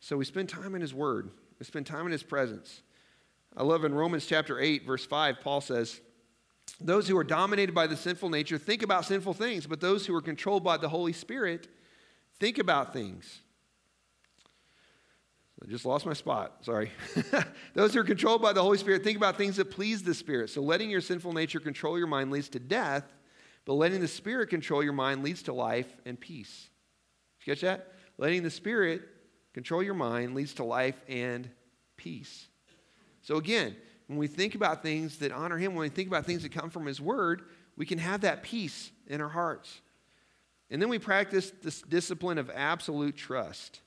So 0.01 0.17
we 0.17 0.25
spend 0.25 0.49
time 0.49 0.75
in 0.75 0.81
His 0.81 0.95
Word, 0.95 1.31
we 1.59 1.67
spend 1.67 1.87
time 1.87 2.07
in 2.07 2.13
His 2.13 2.23
presence. 2.23 2.83
I 3.57 3.65
love 3.65 3.85
in 3.85 3.93
Romans 3.93 4.27
chapter 4.27 4.61
8, 4.61 4.87
verse 4.87 5.05
5, 5.05 5.41
Paul 5.41 5.61
says, 5.61 6.01
Those 6.81 7.09
who 7.09 7.17
are 7.19 7.25
dominated 7.25 7.75
by 7.75 7.89
the 7.89 7.97
sinful 7.97 8.29
nature 8.29 8.59
think 8.59 8.83
about 8.83 9.05
sinful 9.05 9.35
things, 9.35 9.67
but 9.67 9.81
those 9.81 10.07
who 10.07 10.15
are 10.15 10.23
controlled 10.23 10.63
by 10.63 10.77
the 10.77 10.89
Holy 10.89 11.13
Spirit 11.13 11.67
think 12.39 12.59
about 12.59 12.93
things 12.93 13.41
I 15.63 15.67
just 15.67 15.85
lost 15.85 16.07
my 16.07 16.13
spot. 16.13 16.65
Sorry. 16.65 16.93
Those 17.75 17.93
who 17.93 18.01
are 18.01 18.05
controlled 18.05 18.41
by 18.41 18.53
the 18.53 18.63
Holy 18.63 18.79
Spirit 18.79 19.03
think 19.03 19.17
about 19.17 19.37
things 19.37 19.57
that 19.57 19.71
please 19.71 20.03
the 20.03 20.15
Spirit. 20.15 20.51
So 20.51 20.63
letting 20.63 20.89
your 20.89 21.01
sinful 21.01 21.33
nature 21.33 21.59
control 21.59 21.99
your 21.99 22.07
mind 22.07 22.31
leads 22.31 22.49
to 22.51 22.61
death, 22.61 23.05
but 23.65 23.75
letting 23.75 24.01
the 24.01 24.09
Spirit 24.09 24.51
control 24.51 24.85
your 24.85 24.93
mind 24.93 25.25
leads 25.25 25.43
to 25.45 25.53
life 25.53 25.93
and 26.07 26.19
peace. 26.19 26.69
Did 27.41 27.47
you 27.47 27.53
catch 27.55 27.61
that? 27.63 27.93
Letting 28.19 28.45
the 28.45 28.51
Spirit 28.51 29.03
control 29.53 29.83
your 29.83 29.95
mind 29.95 30.35
leads 30.35 30.55
to 30.55 30.65
life 30.65 31.01
and 31.09 31.51
peace. 31.97 32.47
So 33.23 33.37
again, 33.37 33.75
when 34.07 34.19
we 34.19 34.29
think 34.29 34.55
about 34.55 34.83
things 34.83 35.19
that 35.19 35.33
honor 35.33 35.59
Him, 35.59 35.75
when 35.75 35.83
we 35.83 35.89
think 35.89 36.09
about 36.09 36.25
things 36.25 36.45
that 36.45 36.53
come 36.53 36.71
from 36.71 36.87
His 36.87 37.01
Word, 37.01 37.43
we 37.77 37.85
can 37.85 37.99
have 37.99 38.21
that 38.21 38.43
peace 38.43 38.91
in 39.09 39.21
our 39.21 39.29
hearts. 39.29 39.81
And 40.71 40.81
then 40.81 40.89
we 40.89 40.99
practice 40.99 41.51
this 41.63 41.83
discipline 41.83 42.39
of 42.39 42.51
absolute 42.55 43.17
trust. 43.17 43.81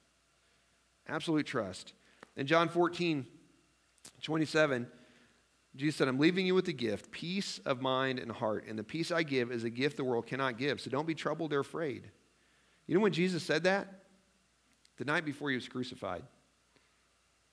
Absolute 1.12 1.46
trust. 1.46 1.94
In 2.38 2.48
John 2.48 2.70
14, 2.70 3.26
27, 4.22 4.88
Jesus 5.76 5.98
said, 5.98 6.08
I'm 6.08 6.20
leaving 6.20 6.46
you 6.46 6.56
with 6.56 6.68
a 6.70 6.74
gift, 6.74 7.12
peace 7.12 7.60
of 7.66 7.82
mind 7.82 8.18
and 8.18 8.32
heart. 8.32 8.66
And 8.68 8.80
the 8.80 8.84
peace 8.84 9.12
I 9.12 9.24
give 9.24 9.52
is 9.52 9.66
a 9.66 9.70
gift 9.70 9.98
the 9.98 10.06
world 10.06 10.26
cannot 10.26 10.58
give. 10.58 10.80
So 10.80 10.90
don't 10.90 11.06
be 11.06 11.14
troubled 11.14 11.52
or 11.52 11.60
afraid. 11.60 12.10
You 12.88 12.96
know 12.96 13.02
when 13.02 13.12
Jesus 13.12 13.44
said 13.44 13.64
that? 13.66 13.88
The 14.98 15.06
night 15.06 15.26
before 15.26 15.50
he 15.50 15.56
was 15.56 15.68
crucified. 15.68 16.24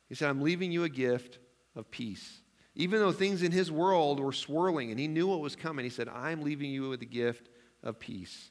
He 0.09 0.15
said, 0.15 0.31
I'm 0.31 0.43
leaving 0.43 0.71
you 0.71 0.85
a 0.85 0.89
gift 0.89 1.39
of 1.75 1.91
peace. 1.91 2.41
Even 2.77 3.01
though 3.01 3.13
things 3.13 3.43
in 3.43 3.51
his 3.51 3.73
world 3.73 4.21
were 4.21 4.33
swirling 4.33 4.91
and 4.91 5.01
he 5.01 5.09
knew 5.09 5.27
what 5.27 5.41
was 5.41 5.57
coming, 5.57 5.85
he 5.85 5.91
said, 5.91 6.09
I'm 6.09 6.43
leaving 6.43 6.71
you 6.71 6.89
with 6.89 7.03
a 7.03 7.07
gift 7.07 7.49
of 7.83 7.99
peace. 7.99 8.51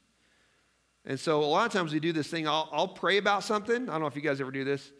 And 1.06 1.18
so 1.18 1.42
a 1.42 1.46
lot 1.46 1.66
of 1.66 1.72
times 1.72 1.94
we 1.94 2.02
do 2.02 2.12
this 2.12 2.28
thing, 2.28 2.48
I'll, 2.48 2.68
I'll 2.72 2.88
pray 2.90 3.18
about 3.18 3.44
something. 3.44 3.88
I 3.90 3.94
don't 3.94 4.02
know 4.02 4.08
if 4.08 4.16
you 4.18 4.22
guys 4.22 4.42
ever 4.42 4.52
do 4.52 4.66
this, 4.66 4.92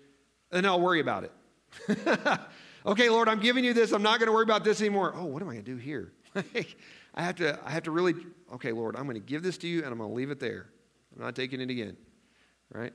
Uh, 0.52 0.58
and 0.58 0.68
I'll 0.68 0.82
worry 0.82 1.00
about 1.00 1.24
it. 1.24 1.32
okay, 2.86 3.10
Lord, 3.10 3.30
I'm 3.30 3.40
giving 3.40 3.64
you 3.64 3.74
this. 3.74 3.92
I'm 3.92 4.04
not 4.04 4.20
going 4.20 4.28
to 4.28 4.34
worry 4.34 4.44
about 4.44 4.64
this 4.64 4.82
anymore. 4.82 5.14
Oh, 5.16 5.26
what 5.26 5.42
am 5.42 5.50
I 5.50 5.54
going 5.54 5.66
to 5.66 5.72
do 5.72 5.78
here? 5.78 6.14
I 6.36 7.24
have 7.24 7.36
to, 7.38 7.60
I 7.66 7.72
have 7.72 7.84
to 7.84 7.92
really, 7.92 8.14
okay, 8.54 8.72
Lord, 8.72 8.96
I'm 8.96 9.04
going 9.04 9.16
to 9.16 9.20
give 9.26 9.44
this 9.44 9.58
to 9.60 9.68
you 9.68 9.80
and 9.80 9.88
I'm 9.88 9.98
going 9.98 10.10
to 10.10 10.16
leave 10.16 10.32
it 10.32 10.40
there. 10.40 10.68
I'm 11.16 11.24
not 11.24 11.36
taking 11.36 11.62
it 11.62 11.70
again. 11.70 11.98
Right? 12.72 12.94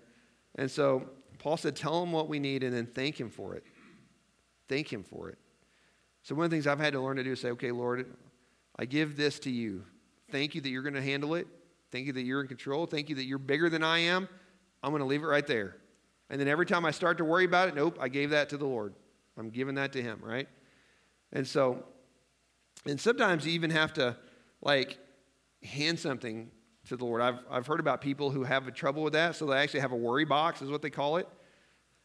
And 0.55 0.71
so 0.71 1.09
Paul 1.39 1.57
said, 1.57 1.75
tell 1.75 2.03
him 2.03 2.13
what 2.13 2.29
we 2.29 2.39
need 2.39 2.63
and 2.63 2.73
then 2.75 2.87
thank 2.87 3.19
him 3.19 3.31
for 3.31 3.55
it. 3.55 3.65
Thank 4.69 4.93
him 4.93 5.03
for 5.03 5.29
it. 5.29 5.39
So 6.23 6.35
one 6.35 6.45
of 6.45 6.51
the 6.51 6.57
things 6.57 6.67
I've 6.67 6.79
had 6.79 6.93
to 6.93 7.01
learn 7.01 7.17
to 7.17 7.25
do 7.25 7.33
is 7.33 7.41
say, 7.41 7.51
okay, 7.51 7.73
Lord, 7.73 8.07
I 8.77 8.85
give 8.85 9.17
this 9.17 9.39
to 9.41 9.51
you. 9.51 9.85
Thank 10.31 10.55
you 10.55 10.61
that 10.61 10.69
you're 10.69 10.83
going 10.83 10.95
to 10.95 11.03
handle 11.03 11.35
it. 11.35 11.47
Thank 11.91 12.07
you 12.07 12.13
that 12.13 12.23
you're 12.23 12.41
in 12.41 12.49
control. 12.49 12.87
Thank 12.87 13.09
you 13.09 13.17
that 13.17 13.25
you're 13.25 13.39
bigger 13.39 13.69
than 13.69 13.83
I 13.83 13.99
am. 13.99 14.29
I'm 14.83 14.91
going 14.91 15.01
to 15.01 15.07
leave 15.07 15.23
it 15.23 15.27
right 15.27 15.47
there. 15.47 15.77
And 16.33 16.41
then 16.41 16.49
every 16.49 16.65
time 16.65 16.87
I 16.87 16.93
start 16.93 17.19
to 17.19 17.25
worry 17.25 17.45
about 17.45 17.69
it, 17.69 17.75
nope, 17.75 17.99
I 18.01 18.09
gave 18.09 18.31
that 18.31 18.49
to 18.49 18.57
the 18.57 18.65
Lord. 18.65 18.95
I'm 19.37 19.51
giving 19.51 19.75
that 19.75 19.93
to 19.93 20.03
Him, 20.03 20.19
right? 20.23 20.49
And 21.31 21.47
so, 21.47 21.85
and 22.87 22.99
sometimes 22.99 23.47
you 23.47 23.53
even 23.53 23.71
have 23.71 23.93
to 23.95 24.17
like 24.63 24.97
hand 25.63 26.01
something 26.01 26.51
to 26.89 26.97
the 26.97 27.05
Lord. 27.05 27.21
I've, 27.21 27.39
I've 27.51 27.67
heard 27.67 27.81
about 27.81 28.01
people 28.01 28.31
who 28.31 28.45
have 28.45 28.73
trouble 28.73 29.03
with 29.03 29.13
that, 29.13 29.37
so 29.37 29.45
they 29.45 29.59
actually 29.59 29.81
have 29.81 29.93
a 29.93 29.97
worry 29.97 30.25
box, 30.25 30.63
is 30.63 30.71
what 30.71 30.81
they 30.81 30.89
call 30.89 31.19
it. 31.19 31.29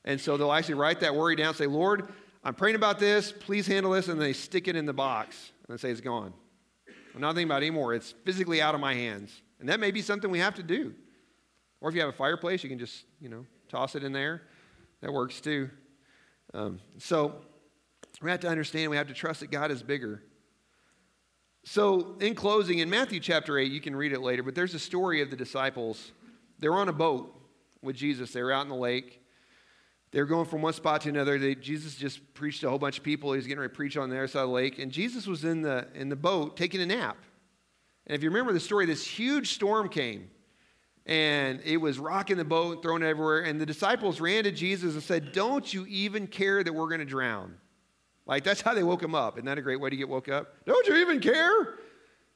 And 0.03 0.19
so 0.19 0.35
they'll 0.35 0.51
actually 0.51 0.75
write 0.75 0.99
that 0.99 1.15
worry 1.15 1.37
down, 1.37 1.53
say, 1.55 1.65
Lord, 1.65 2.11
I'm 2.43 2.53
praying 2.53 2.75
about 2.75 2.99
this, 2.99 3.31
please 3.31 3.65
handle 3.65 3.93
this, 3.93 4.09
and 4.09 4.21
they 4.21 4.33
stick 4.33 4.67
it 4.67 4.75
in 4.75 4.85
the 4.85 4.93
box 4.93 5.53
and 5.69 5.79
say 5.79 5.89
it's 5.89 6.01
gone. 6.01 6.33
I'm 7.15 7.21
not 7.21 7.33
thinking 7.33 7.47
about 7.47 7.63
it 7.63 7.67
anymore. 7.67 7.93
It's 7.93 8.13
physically 8.25 8.61
out 8.61 8.75
of 8.75 8.81
my 8.81 8.93
hands. 8.93 9.41
And 9.61 9.69
that 9.69 9.79
may 9.79 9.91
be 9.91 10.01
something 10.01 10.29
we 10.29 10.39
have 10.39 10.55
to 10.55 10.63
do. 10.63 10.93
Or 11.79 11.89
if 11.89 11.95
you 11.95 12.01
have 12.01 12.09
a 12.09 12.17
fireplace, 12.17 12.61
you 12.61 12.69
can 12.69 12.77
just, 12.77 13.05
you 13.21 13.29
know, 13.29 13.45
toss 13.67 13.95
it 13.95 14.03
in 14.03 14.11
there. 14.11 14.43
That 15.01 15.13
works 15.13 15.41
too. 15.41 15.69
Um, 16.53 16.79
so 16.97 17.35
we 18.21 18.31
have 18.31 18.39
to 18.41 18.47
understand, 18.47 18.89
we 18.89 18.97
have 18.97 19.07
to 19.07 19.13
trust 19.13 19.41
that 19.41 19.51
God 19.51 19.71
is 19.71 19.83
bigger. 19.83 20.23
So, 21.63 22.15
in 22.21 22.33
closing, 22.33 22.79
in 22.79 22.89
Matthew 22.89 23.19
chapter 23.19 23.57
8, 23.57 23.69
you 23.69 23.81
can 23.81 23.93
read 23.93 24.13
it 24.13 24.21
later, 24.21 24.41
but 24.41 24.55
there's 24.55 24.73
a 24.73 24.79
story 24.79 25.21
of 25.21 25.29
the 25.29 25.35
disciples. 25.35 26.13
They 26.59 26.69
were 26.69 26.77
on 26.77 26.87
a 26.87 26.93
boat 26.93 27.33
with 27.81 27.95
Jesus, 27.95 28.31
they 28.31 28.41
were 28.41 28.53
out 28.53 28.63
in 28.63 28.69
the 28.69 28.75
lake. 28.75 29.21
They 30.11 30.21
were 30.21 30.25
going 30.25 30.45
from 30.45 30.61
one 30.61 30.71
spot 30.71 31.01
to 31.01 31.09
another. 31.09 31.37
They, 31.37 31.53
Jesus 31.55 31.95
just 31.95 32.33
preached 32.33 32.61
to 32.61 32.67
a 32.67 32.69
whole 32.69 32.79
bunch 32.79 32.97
of 32.97 33.03
people. 33.03 33.33
He's 33.33 33.45
getting 33.45 33.59
ready 33.59 33.71
to 33.71 33.75
preach 33.75 33.97
on 33.97 34.09
the 34.09 34.15
other 34.15 34.27
side 34.27 34.43
of 34.43 34.47
the 34.47 34.55
lake. 34.55 34.79
And 34.79 34.89
Jesus 34.89 35.27
was 35.27 35.43
in 35.43 35.61
the, 35.61 35.87
in 35.93 36.07
the 36.07 36.15
boat 36.15 36.55
taking 36.55 36.81
a 36.81 36.85
nap. 36.85 37.17
And 38.05 38.15
if 38.15 38.23
you 38.23 38.29
remember 38.29 38.53
the 38.53 38.59
story, 38.61 38.85
this 38.85 39.05
huge 39.05 39.53
storm 39.53 39.89
came 39.89 40.29
and 41.07 41.61
it 41.63 41.77
was 41.77 41.97
rocking 41.99 42.35
the 42.35 42.43
boat, 42.43 42.73
and 42.73 42.81
thrown 42.81 43.01
everywhere. 43.01 43.39
And 43.39 43.59
the 43.59 43.65
disciples 43.65 44.19
ran 44.19 44.43
to 44.43 44.51
Jesus 44.51 44.93
and 44.93 45.01
said, 45.01 45.31
Don't 45.31 45.73
you 45.73 45.85
even 45.87 46.27
care 46.27 46.63
that 46.63 46.73
we're 46.73 46.89
going 46.89 46.99
to 46.99 47.05
drown? 47.05 47.55
Like, 48.25 48.43
that's 48.43 48.59
how 48.59 48.73
they 48.73 48.83
woke 48.83 49.01
him 49.01 49.15
up. 49.15 49.37
Isn't 49.37 49.45
that 49.45 49.57
a 49.57 49.61
great 49.61 49.79
way 49.79 49.89
to 49.89 49.95
get 49.95 50.09
woke 50.09 50.27
up? 50.27 50.65
Don't 50.65 50.85
you 50.85 50.97
even 50.97 51.21
care? 51.21 51.75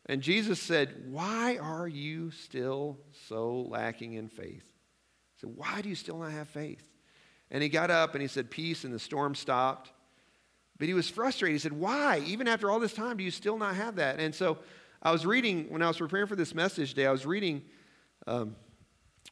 And 0.06 0.22
Jesus 0.22 0.60
said, 0.62 1.04
Why 1.10 1.58
are 1.58 1.88
you 1.88 2.32
still 2.32 2.98
so 3.28 3.68
lacking 3.70 4.14
in 4.14 4.30
faith? 4.30 4.64
He 4.64 5.42
said, 5.42 5.52
Why 5.54 5.82
do 5.82 5.90
you 5.90 5.96
still 5.96 6.18
not 6.18 6.32
have 6.32 6.48
faith? 6.48 6.88
And 7.52 7.62
he 7.62 7.68
got 7.68 7.92
up 7.92 8.16
and 8.16 8.22
he 8.22 8.30
said, 8.30 8.50
Peace, 8.50 8.86
and 8.86 8.94
the 8.94 9.00
storm 9.00 9.36
stopped. 9.36 9.92
But 10.80 10.88
he 10.88 10.94
was 10.94 11.10
frustrated. 11.10 11.56
He 11.56 11.60
said, 11.60 11.74
Why? 11.74 12.24
Even 12.26 12.48
after 12.48 12.72
all 12.72 12.80
this 12.80 12.94
time, 12.94 13.18
do 13.18 13.24
you 13.26 13.32
still 13.32 13.58
not 13.58 13.76
have 13.76 13.98
that? 13.98 14.22
And 14.22 14.34
so 14.34 14.60
I 15.04 15.12
was 15.12 15.26
reading, 15.26 15.66
when 15.68 15.82
I 15.82 15.88
was 15.90 15.98
preparing 15.98 16.28
for 16.28 16.38
this 16.38 16.56
message 16.56 16.92
today, 16.92 17.06
I 17.06 17.12
was 17.12 17.26
reading. 17.26 17.64
Um, 18.28 18.56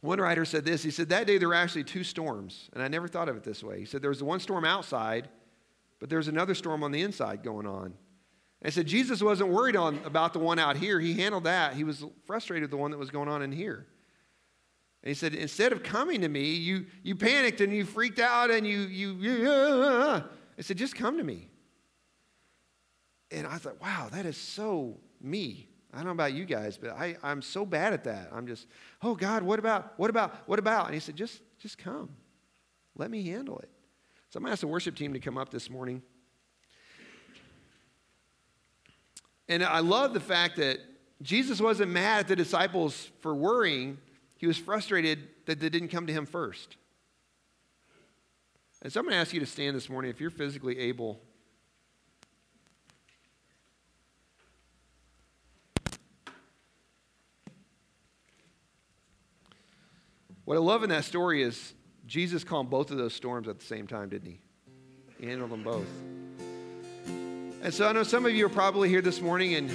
one 0.01 0.19
writer 0.19 0.45
said 0.45 0.65
this. 0.65 0.81
He 0.83 0.91
said, 0.91 1.09
That 1.09 1.27
day 1.27 1.37
there 1.37 1.47
were 1.47 1.53
actually 1.53 1.83
two 1.83 2.03
storms. 2.03 2.69
And 2.73 2.81
I 2.81 2.87
never 2.87 3.07
thought 3.07 3.29
of 3.29 3.35
it 3.35 3.43
this 3.43 3.63
way. 3.63 3.79
He 3.79 3.85
said, 3.85 4.01
There 4.01 4.09
was 4.09 4.23
one 4.23 4.39
storm 4.39 4.65
outside, 4.65 5.29
but 5.99 6.09
there 6.09 6.17
was 6.17 6.27
another 6.27 6.55
storm 6.55 6.83
on 6.83 6.91
the 6.91 7.01
inside 7.01 7.43
going 7.43 7.67
on. 7.67 7.85
And 7.85 7.93
he 8.65 8.71
said, 8.71 8.87
Jesus 8.87 9.21
wasn't 9.21 9.49
worried 9.49 9.75
on, 9.75 9.99
about 10.05 10.33
the 10.33 10.39
one 10.39 10.59
out 10.59 10.77
here. 10.77 10.99
He 10.99 11.13
handled 11.13 11.45
that. 11.45 11.73
He 11.73 11.83
was 11.83 12.05
frustrated 12.25 12.63
with 12.63 12.71
the 12.71 12.77
one 12.77 12.91
that 12.91 12.97
was 12.97 13.09
going 13.09 13.29
on 13.29 13.41
in 13.41 13.51
here. 13.51 13.87
And 15.03 15.09
he 15.09 15.13
said, 15.13 15.33
Instead 15.33 15.71
of 15.71 15.83
coming 15.83 16.21
to 16.21 16.29
me, 16.29 16.53
you, 16.53 16.85
you 17.03 17.15
panicked 17.15 17.61
and 17.61 17.73
you 17.73 17.85
freaked 17.85 18.19
out 18.19 18.51
and 18.51 18.65
you, 18.65 18.79
you, 18.79 19.13
you 19.13 19.49
uh, 19.49 20.23
I 20.59 20.61
said, 20.61 20.77
just 20.77 20.93
come 20.93 21.17
to 21.17 21.23
me. 21.23 21.47
And 23.31 23.47
I 23.47 23.57
thought, 23.57 23.81
wow, 23.81 24.09
that 24.11 24.25
is 24.25 24.35
so 24.35 24.97
me. 25.21 25.68
I 25.93 25.97
don't 25.97 26.05
know 26.05 26.11
about 26.11 26.33
you 26.33 26.45
guys, 26.45 26.77
but 26.77 26.91
I, 26.91 27.17
I'm 27.23 27.41
so 27.41 27.65
bad 27.65 27.93
at 27.93 28.03
that. 28.03 28.29
I'm 28.31 28.45
just, 28.45 28.67
oh 29.01 29.15
God, 29.15 29.41
what 29.41 29.57
about, 29.57 29.97
what 29.97 30.09
about, 30.09 30.47
what 30.47 30.59
about? 30.59 30.85
And 30.85 30.93
he 30.93 30.99
said, 30.99 31.15
just, 31.15 31.41
just 31.59 31.77
come. 31.77 32.09
Let 32.95 33.09
me 33.09 33.23
handle 33.27 33.57
it. 33.59 33.69
So 34.29 34.37
I'm 34.37 34.43
going 34.43 34.49
to 34.49 34.53
ask 34.53 34.61
the 34.61 34.67
worship 34.67 34.95
team 34.95 35.13
to 35.13 35.19
come 35.19 35.37
up 35.37 35.49
this 35.49 35.69
morning. 35.69 36.03
And 39.47 39.63
I 39.63 39.79
love 39.79 40.13
the 40.13 40.19
fact 40.19 40.57
that 40.57 40.77
Jesus 41.23 41.59
wasn't 41.59 41.91
mad 41.91 42.19
at 42.19 42.27
the 42.27 42.35
disciples 42.35 43.09
for 43.21 43.33
worrying. 43.33 43.97
He 44.37 44.45
was 44.45 44.57
frustrated 44.57 45.27
that 45.47 45.59
they 45.59 45.69
didn't 45.69 45.89
come 45.89 46.05
to 46.05 46.13
him 46.13 46.27
first. 46.27 46.77
And 48.83 48.93
so 48.93 48.99
I'm 48.99 49.05
going 49.05 49.13
to 49.13 49.19
ask 49.19 49.33
you 49.33 49.39
to 49.39 49.45
stand 49.45 49.75
this 49.75 49.89
morning 49.89 50.11
if 50.11 50.21
you're 50.21 50.29
physically 50.29 50.77
able. 50.77 51.19
What 60.49 60.55
I 60.55 60.61
love 60.61 60.81
in 60.81 60.89
that 60.89 61.05
story 61.05 61.43
is 61.43 61.75
Jesus 62.07 62.43
calmed 62.43 62.71
both 62.71 62.89
of 62.89 62.97
those 62.97 63.13
storms 63.13 63.47
at 63.47 63.59
the 63.59 63.65
same 63.65 63.85
time, 63.85 64.09
didn't 64.09 64.31
he? 64.31 64.39
He 65.19 65.27
handled 65.27 65.51
them 65.51 65.61
both. 65.61 65.85
And 67.61 67.71
so 67.71 67.87
I 67.87 67.91
know 67.91 68.01
some 68.01 68.25
of 68.25 68.31
you 68.31 68.47
are 68.47 68.49
probably 68.49 68.89
here 68.89 69.03
this 69.03 69.21
morning 69.21 69.53
and 69.53 69.69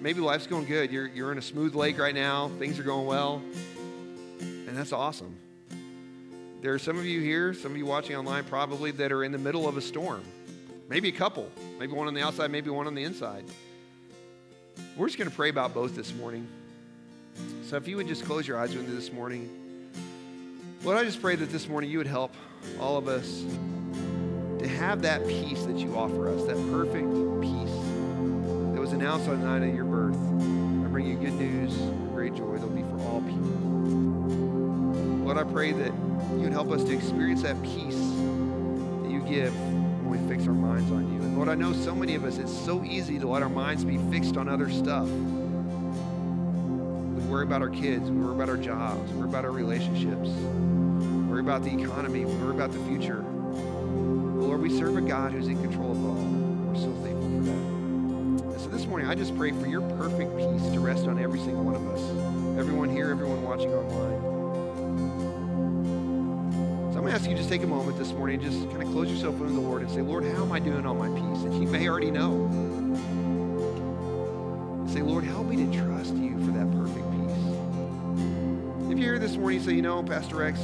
maybe 0.00 0.20
life's 0.20 0.46
going 0.46 0.66
good. 0.66 0.92
You're, 0.92 1.08
you're 1.08 1.32
in 1.32 1.38
a 1.38 1.42
smooth 1.42 1.74
lake 1.74 1.98
right 1.98 2.14
now, 2.14 2.48
things 2.60 2.78
are 2.78 2.84
going 2.84 3.06
well, 3.06 3.42
and 4.38 4.76
that's 4.76 4.92
awesome. 4.92 5.36
There 6.62 6.72
are 6.72 6.78
some 6.78 6.96
of 6.96 7.04
you 7.04 7.20
here, 7.20 7.52
some 7.52 7.72
of 7.72 7.76
you 7.76 7.84
watching 7.84 8.14
online 8.14 8.44
probably, 8.44 8.92
that 8.92 9.10
are 9.10 9.24
in 9.24 9.32
the 9.32 9.38
middle 9.38 9.66
of 9.66 9.76
a 9.76 9.82
storm. 9.82 10.22
Maybe 10.88 11.08
a 11.08 11.12
couple, 11.12 11.50
maybe 11.80 11.92
one 11.92 12.06
on 12.06 12.14
the 12.14 12.22
outside, 12.22 12.52
maybe 12.52 12.70
one 12.70 12.86
on 12.86 12.94
the 12.94 13.02
inside. 13.02 13.46
We're 14.96 15.08
just 15.08 15.18
going 15.18 15.28
to 15.28 15.34
pray 15.34 15.48
about 15.48 15.74
both 15.74 15.96
this 15.96 16.14
morning. 16.14 16.46
So 17.64 17.74
if 17.74 17.88
you 17.88 17.96
would 17.96 18.06
just 18.06 18.24
close 18.24 18.46
your 18.46 18.60
eyes 18.60 18.72
with 18.76 18.88
me 18.88 18.94
this 18.94 19.12
morning. 19.12 19.64
Lord, 20.84 20.96
I 20.96 21.02
just 21.02 21.20
pray 21.20 21.34
that 21.34 21.50
this 21.50 21.68
morning 21.68 21.90
you 21.90 21.98
would 21.98 22.06
help 22.06 22.32
all 22.78 22.96
of 22.96 23.08
us 23.08 23.44
to 24.60 24.68
have 24.68 25.02
that 25.02 25.26
peace 25.26 25.64
that 25.64 25.76
you 25.76 25.96
offer 25.96 26.28
us, 26.28 26.44
that 26.44 26.56
perfect 26.70 27.08
peace 27.40 27.74
that 28.72 28.80
was 28.80 28.92
announced 28.92 29.28
on 29.28 29.40
the 29.40 29.46
night 29.46 29.68
of 29.68 29.74
your 29.74 29.84
birth. 29.84 30.14
I 30.14 30.88
bring 30.88 31.06
you 31.06 31.16
good 31.16 31.34
news, 31.34 31.74
great 32.14 32.36
joy 32.36 32.52
that'll 32.52 32.68
be 32.68 32.82
for 32.82 33.00
all 33.00 33.20
people. 33.22 33.40
Lord, 35.24 35.36
I 35.36 35.42
pray 35.44 35.72
that 35.72 35.92
you 36.32 36.42
would 36.42 36.52
help 36.52 36.70
us 36.70 36.84
to 36.84 36.94
experience 36.94 37.42
that 37.42 37.60
peace 37.62 37.98
that 37.98 39.10
you 39.10 39.20
give 39.28 39.52
when 40.04 40.10
we 40.10 40.28
fix 40.32 40.46
our 40.46 40.54
minds 40.54 40.92
on 40.92 41.12
you. 41.12 41.20
And 41.20 41.34
Lord, 41.34 41.48
I 41.48 41.56
know 41.56 41.72
so 41.72 41.92
many 41.92 42.14
of 42.14 42.24
us, 42.24 42.38
it's 42.38 42.56
so 42.56 42.84
easy 42.84 43.18
to 43.18 43.26
let 43.26 43.42
our 43.42 43.48
minds 43.48 43.84
be 43.84 43.98
fixed 44.12 44.36
on 44.36 44.48
other 44.48 44.70
stuff. 44.70 45.08
Worry 47.28 47.42
about 47.42 47.60
our 47.60 47.68
kids, 47.68 48.10
we 48.10 48.16
worry 48.16 48.34
about 48.34 48.48
our 48.48 48.56
jobs, 48.56 49.12
we 49.12 49.18
worry 49.18 49.28
about 49.28 49.44
our 49.44 49.50
relationships, 49.50 50.30
we 50.30 51.30
worry 51.30 51.40
about 51.40 51.62
the 51.62 51.68
economy, 51.78 52.24
we 52.24 52.34
worry 52.36 52.54
about 52.54 52.72
the 52.72 52.78
future. 52.86 53.20
But 53.20 54.44
Lord, 54.44 54.62
we 54.62 54.70
serve 54.78 54.96
a 54.96 55.02
God 55.02 55.32
who's 55.32 55.46
in 55.46 55.60
control 55.60 55.92
of 55.92 56.02
all. 56.06 56.14
We're 56.14 56.74
so 56.80 56.90
thankful 57.02 57.28
for 57.28 57.44
that. 57.44 58.54
And 58.54 58.60
so 58.62 58.68
this 58.68 58.86
morning, 58.86 59.08
I 59.08 59.14
just 59.14 59.36
pray 59.36 59.52
for 59.52 59.66
your 59.66 59.82
perfect 59.98 60.34
peace 60.38 60.72
to 60.72 60.80
rest 60.80 61.06
on 61.06 61.18
every 61.18 61.38
single 61.40 61.64
one 61.64 61.74
of 61.74 61.86
us. 61.88 62.00
Everyone 62.58 62.88
here, 62.88 63.10
everyone 63.10 63.42
watching 63.42 63.74
online 63.74 64.22
So 66.92 66.98
I'm 66.98 67.02
going 67.02 67.08
to 67.08 67.12
ask 67.12 67.28
you 67.28 67.36
just 67.36 67.50
take 67.50 67.62
a 67.62 67.66
moment 67.66 67.98
this 67.98 68.12
morning, 68.12 68.42
and 68.42 68.50
just 68.50 68.70
kind 68.70 68.82
of 68.82 68.88
close 68.88 69.10
yourself 69.10 69.38
into 69.38 69.52
the 69.52 69.60
Lord 69.60 69.82
and 69.82 69.90
say, 69.90 70.00
Lord, 70.00 70.24
how 70.24 70.44
am 70.44 70.52
I 70.52 70.60
doing 70.60 70.86
on 70.86 70.96
my 70.96 71.08
peace? 71.08 71.44
And 71.44 71.62
you 71.62 71.68
may 71.68 71.90
already 71.90 72.10
know. 72.10 72.48
Morning, 79.38 79.62
say, 79.62 79.74
you 79.74 79.82
know, 79.82 80.02
Pastor 80.02 80.36
Rex, 80.36 80.60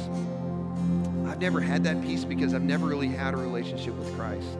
I've 1.27 1.39
never 1.39 1.61
had 1.61 1.85
that 1.85 2.01
peace 2.01 2.25
because 2.25 2.53
I've 2.53 2.63
never 2.63 2.85
really 2.85 3.07
had 3.07 3.33
a 3.33 3.37
relationship 3.37 3.93
with 3.95 4.13
Christ. 4.15 4.57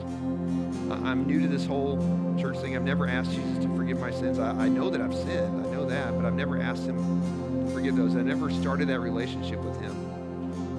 I'm 1.03 1.25
new 1.27 1.41
to 1.41 1.47
this 1.47 1.65
whole 1.65 1.97
church 2.39 2.57
thing. 2.59 2.75
I've 2.75 2.83
never 2.83 3.07
asked 3.07 3.31
Jesus 3.31 3.57
to 3.65 3.75
forgive 3.75 3.99
my 3.99 4.11
sins. 4.11 4.39
I, 4.39 4.51
I 4.51 4.69
know 4.69 4.89
that 4.89 5.01
I've 5.01 5.13
sinned. 5.13 5.65
I 5.65 5.69
know 5.69 5.85
that, 5.85 6.15
but 6.15 6.25
I've 6.25 6.33
never 6.33 6.61
asked 6.61 6.85
him 6.85 7.67
to 7.67 7.73
forgive 7.73 7.97
those. 7.97 8.15
I 8.15 8.21
never 8.21 8.49
started 8.49 8.87
that 8.87 9.01
relationship 9.01 9.59
with 9.59 9.79
him. 9.81 9.93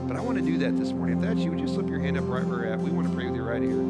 But 0.08 0.16
I 0.16 0.20
want 0.20 0.38
to 0.38 0.44
do 0.44 0.56
that 0.58 0.76
this 0.78 0.92
morning. 0.92 1.18
If 1.18 1.22
that's 1.22 1.40
you, 1.40 1.50
would 1.50 1.60
you 1.60 1.68
slip 1.68 1.88
your 1.88 2.00
hand 2.00 2.16
up 2.16 2.26
right 2.26 2.44
where 2.44 2.64
you're 2.64 2.72
at? 2.72 2.80
We 2.80 2.90
want 2.90 3.08
to 3.08 3.14
pray 3.14 3.26
with 3.26 3.34
you 3.36 3.42
right 3.42 3.60
here. 3.60 3.82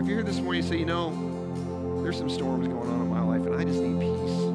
If 0.00 0.06
you're 0.06 0.16
here 0.16 0.22
this 0.22 0.40
morning, 0.40 0.62
you 0.62 0.68
say, 0.68 0.78
you 0.78 0.86
know, 0.86 2.02
there's 2.02 2.16
some 2.16 2.30
storms 2.30 2.68
going 2.68 2.88
on 2.88 3.02
in 3.02 3.08
my 3.08 3.20
life, 3.20 3.44
and 3.44 3.54
I 3.54 3.64
just 3.64 3.80
need 3.80 4.00
peace. 4.00 4.45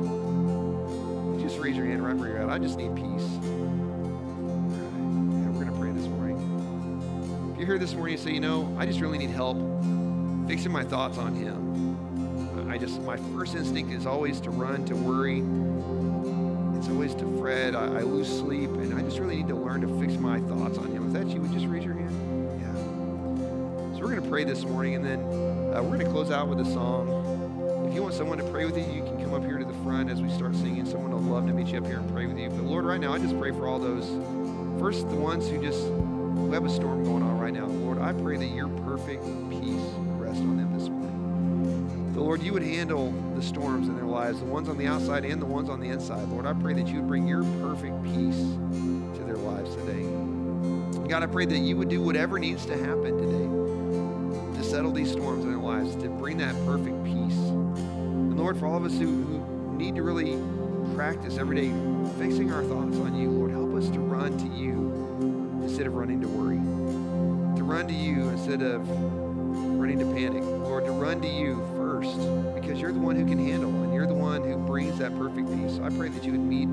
I 2.52 2.60
just 2.60 2.78
need 2.78 2.94
peace. 2.98 3.06
Yeah, 3.06 3.48
we're 5.48 5.64
going 5.64 5.72
to 5.72 5.80
pray 5.80 5.92
this 5.92 6.06
morning. 6.08 6.38
If 7.54 7.58
you're 7.58 7.66
here 7.66 7.78
this 7.78 7.94
morning, 7.94 8.18
you 8.18 8.22
say, 8.22 8.32
you 8.32 8.42
know, 8.42 8.76
I 8.78 8.86
just 8.86 9.00
really 9.00 9.18
need 9.18 9.30
help 9.30 9.56
fixing 10.50 10.70
my 10.70 10.84
thoughts 10.84 11.18
on 11.18 11.34
Him. 11.34 12.70
I 12.70 12.78
just, 12.78 13.02
my 13.04 13.16
first 13.34 13.56
instinct 13.56 13.94
is 13.94 14.06
always 14.06 14.42
to 14.42 14.50
run, 14.50 14.84
to 14.88 14.96
worry, 14.96 15.40
it's 16.78 16.90
always 16.90 17.16
to 17.16 17.40
fret. 17.40 17.74
I, 17.74 17.86
I, 17.86 18.02
lose 18.02 18.28
sleep, 18.28 18.70
and 18.72 18.96
I 18.96 19.02
just 19.02 19.18
really 19.18 19.38
need 19.38 19.48
to 19.48 19.56
learn 19.56 19.80
to 19.80 20.00
fix 20.02 20.20
my 20.20 20.42
thoughts 20.42 20.78
on 20.78 20.92
Him. 20.92 21.08
If 21.08 21.14
that's 21.14 21.34
you, 21.34 21.40
would 21.40 21.54
just 21.54 21.68
raise 21.68 21.86
your 21.86 21.94
hand? 21.94 22.12
Yeah. 22.60 22.74
So 23.96 24.02
we're 24.02 24.10
going 24.10 24.24
to 24.24 24.30
pray 24.30 24.44
this 24.44 24.66
morning, 24.66 24.96
and 24.96 25.06
then 25.06 25.20
uh, 25.22 25.82
we're 25.82 25.96
going 25.96 26.00
to 26.00 26.12
close 26.12 26.32
out 26.32 26.50
with 26.50 26.60
a 26.60 26.66
song. 26.66 27.31
If 27.92 27.96
you 27.96 28.04
want 28.04 28.16
someone 28.16 28.38
to 28.38 28.46
pray 28.46 28.64
with 28.64 28.78
you, 28.78 28.86
you 28.86 29.04
can 29.04 29.22
come 29.22 29.34
up 29.34 29.44
here 29.44 29.58
to 29.58 29.66
the 29.66 29.74
front 29.84 30.10
as 30.10 30.22
we 30.22 30.30
start 30.30 30.56
singing. 30.56 30.86
Someone 30.86 31.12
will 31.12 31.20
love 31.20 31.46
to 31.48 31.52
meet 31.52 31.68
you 31.68 31.78
up 31.78 31.86
here 31.86 32.00
and 32.00 32.10
pray 32.14 32.26
with 32.26 32.38
you. 32.38 32.50
But 32.50 32.64
Lord, 32.64 32.86
right 32.86 33.02
now, 33.02 33.12
I 33.12 33.20
just 33.20 33.38
pray 33.38 33.52
for 33.52 33.68
all 33.68 33.80
those. 33.80 34.08
First, 34.80 35.10
the 35.10 35.18
ones 35.18 35.50
who 35.50 35.62
just 35.62 35.84
who 35.84 36.54
have 36.54 36.64
a 36.64 36.70
storm 36.70 37.04
going 37.04 37.22
on 37.22 37.38
right 37.38 37.54
now. 37.54 37.66
Lord, 37.66 38.00
I 38.00 38.14
pray 38.14 38.38
that 38.38 38.46
your 38.46 38.70
perfect 38.70 39.26
peace 39.50 39.84
rest 40.16 40.40
on 40.40 40.56
them 40.56 40.72
this 40.72 40.88
morning. 40.88 42.14
The 42.14 42.22
Lord, 42.22 42.42
you 42.42 42.54
would 42.54 42.64
handle 42.64 43.12
the 43.36 43.42
storms 43.42 43.90
in 43.90 43.98
their 43.98 44.06
lives, 44.06 44.40
the 44.40 44.46
ones 44.46 44.70
on 44.70 44.78
the 44.78 44.88
outside 44.88 45.26
and 45.26 45.42
the 45.42 45.46
ones 45.46 45.70
on 45.70 45.82
the 45.82 45.90
inside. 45.90 46.30
Lord, 46.30 46.46
I 46.46 46.54
pray 46.54 46.74
that 46.76 46.88
you 46.88 47.00
would 47.00 47.10
bring 47.10 47.28
your 47.28 47.44
perfect 47.60 48.02
peace 48.04 48.40
to 49.18 49.24
their 49.26 49.36
lives 49.36 49.76
today. 49.76 50.04
God, 51.10 51.24
I 51.24 51.26
pray 51.26 51.46
that 51.46 51.60
you 51.60 51.76
would 51.76 51.90
do 51.90 52.02
whatever 52.02 52.40
needs 52.40 52.66
to 52.68 52.78
happen 52.78 53.18
today 53.18 53.44
to 53.44 53.51
settle 54.82 54.92
these 54.92 55.12
storms 55.12 55.46
in 55.46 55.54
our 55.54 55.62
lives, 55.62 55.96
to 55.96 56.10
bring 56.10 56.38
that 56.38 56.56
perfect 56.66 57.04
peace. 57.04 57.38
And 57.38 58.36
Lord, 58.36 58.58
for 58.58 58.66
all 58.66 58.78
of 58.78 58.84
us 58.84 58.98
who, 58.98 59.06
who 59.06 59.78
need 59.78 59.94
to 59.94 60.02
really 60.02 60.42
practice 60.96 61.38
every 61.38 61.56
day 61.56 61.70
fixing 62.18 62.52
our 62.52 62.64
thoughts 62.64 62.98
on 62.98 63.16
you, 63.16 63.30
Lord, 63.30 63.52
help 63.52 63.76
us 63.76 63.92
to 63.92 64.00
run 64.00 64.36
to 64.40 64.48
you 64.48 65.62
instead 65.62 65.86
of 65.86 65.94
running 65.94 66.20
to 66.22 66.28
worry, 66.28 66.58
to 67.58 67.64
run 67.64 67.88
to 67.90 67.94
you 67.94 68.30
instead 68.30 68.64
of 68.64 68.90
running 69.80 70.00
to 70.00 70.06
panic. 70.16 70.42
Lord, 70.42 70.86
to 70.86 70.92
run 70.94 71.22
to 71.22 71.28
you 71.28 71.64
first 71.78 72.18
because 72.56 72.82
you're 72.82 72.92
the 72.92 73.00
one 73.00 73.16
who 73.16 73.28
can 73.28 73.38
handle 73.38 73.70
and 73.84 73.94
you're 73.94 74.08
the 74.08 74.16
one 74.16 74.42
who 74.42 74.58
brings 74.58 74.98
that 74.98 75.16
perfect 75.16 75.48
peace. 75.48 75.80
I 75.80 75.90
pray 75.90 76.10
that 76.10 76.24
you 76.24 76.32
would 76.32 76.42
meet 76.42 76.68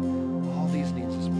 all 0.56 0.66
these 0.68 0.92
needs 0.92 1.14
this 1.14 1.26
morning. 1.26 1.37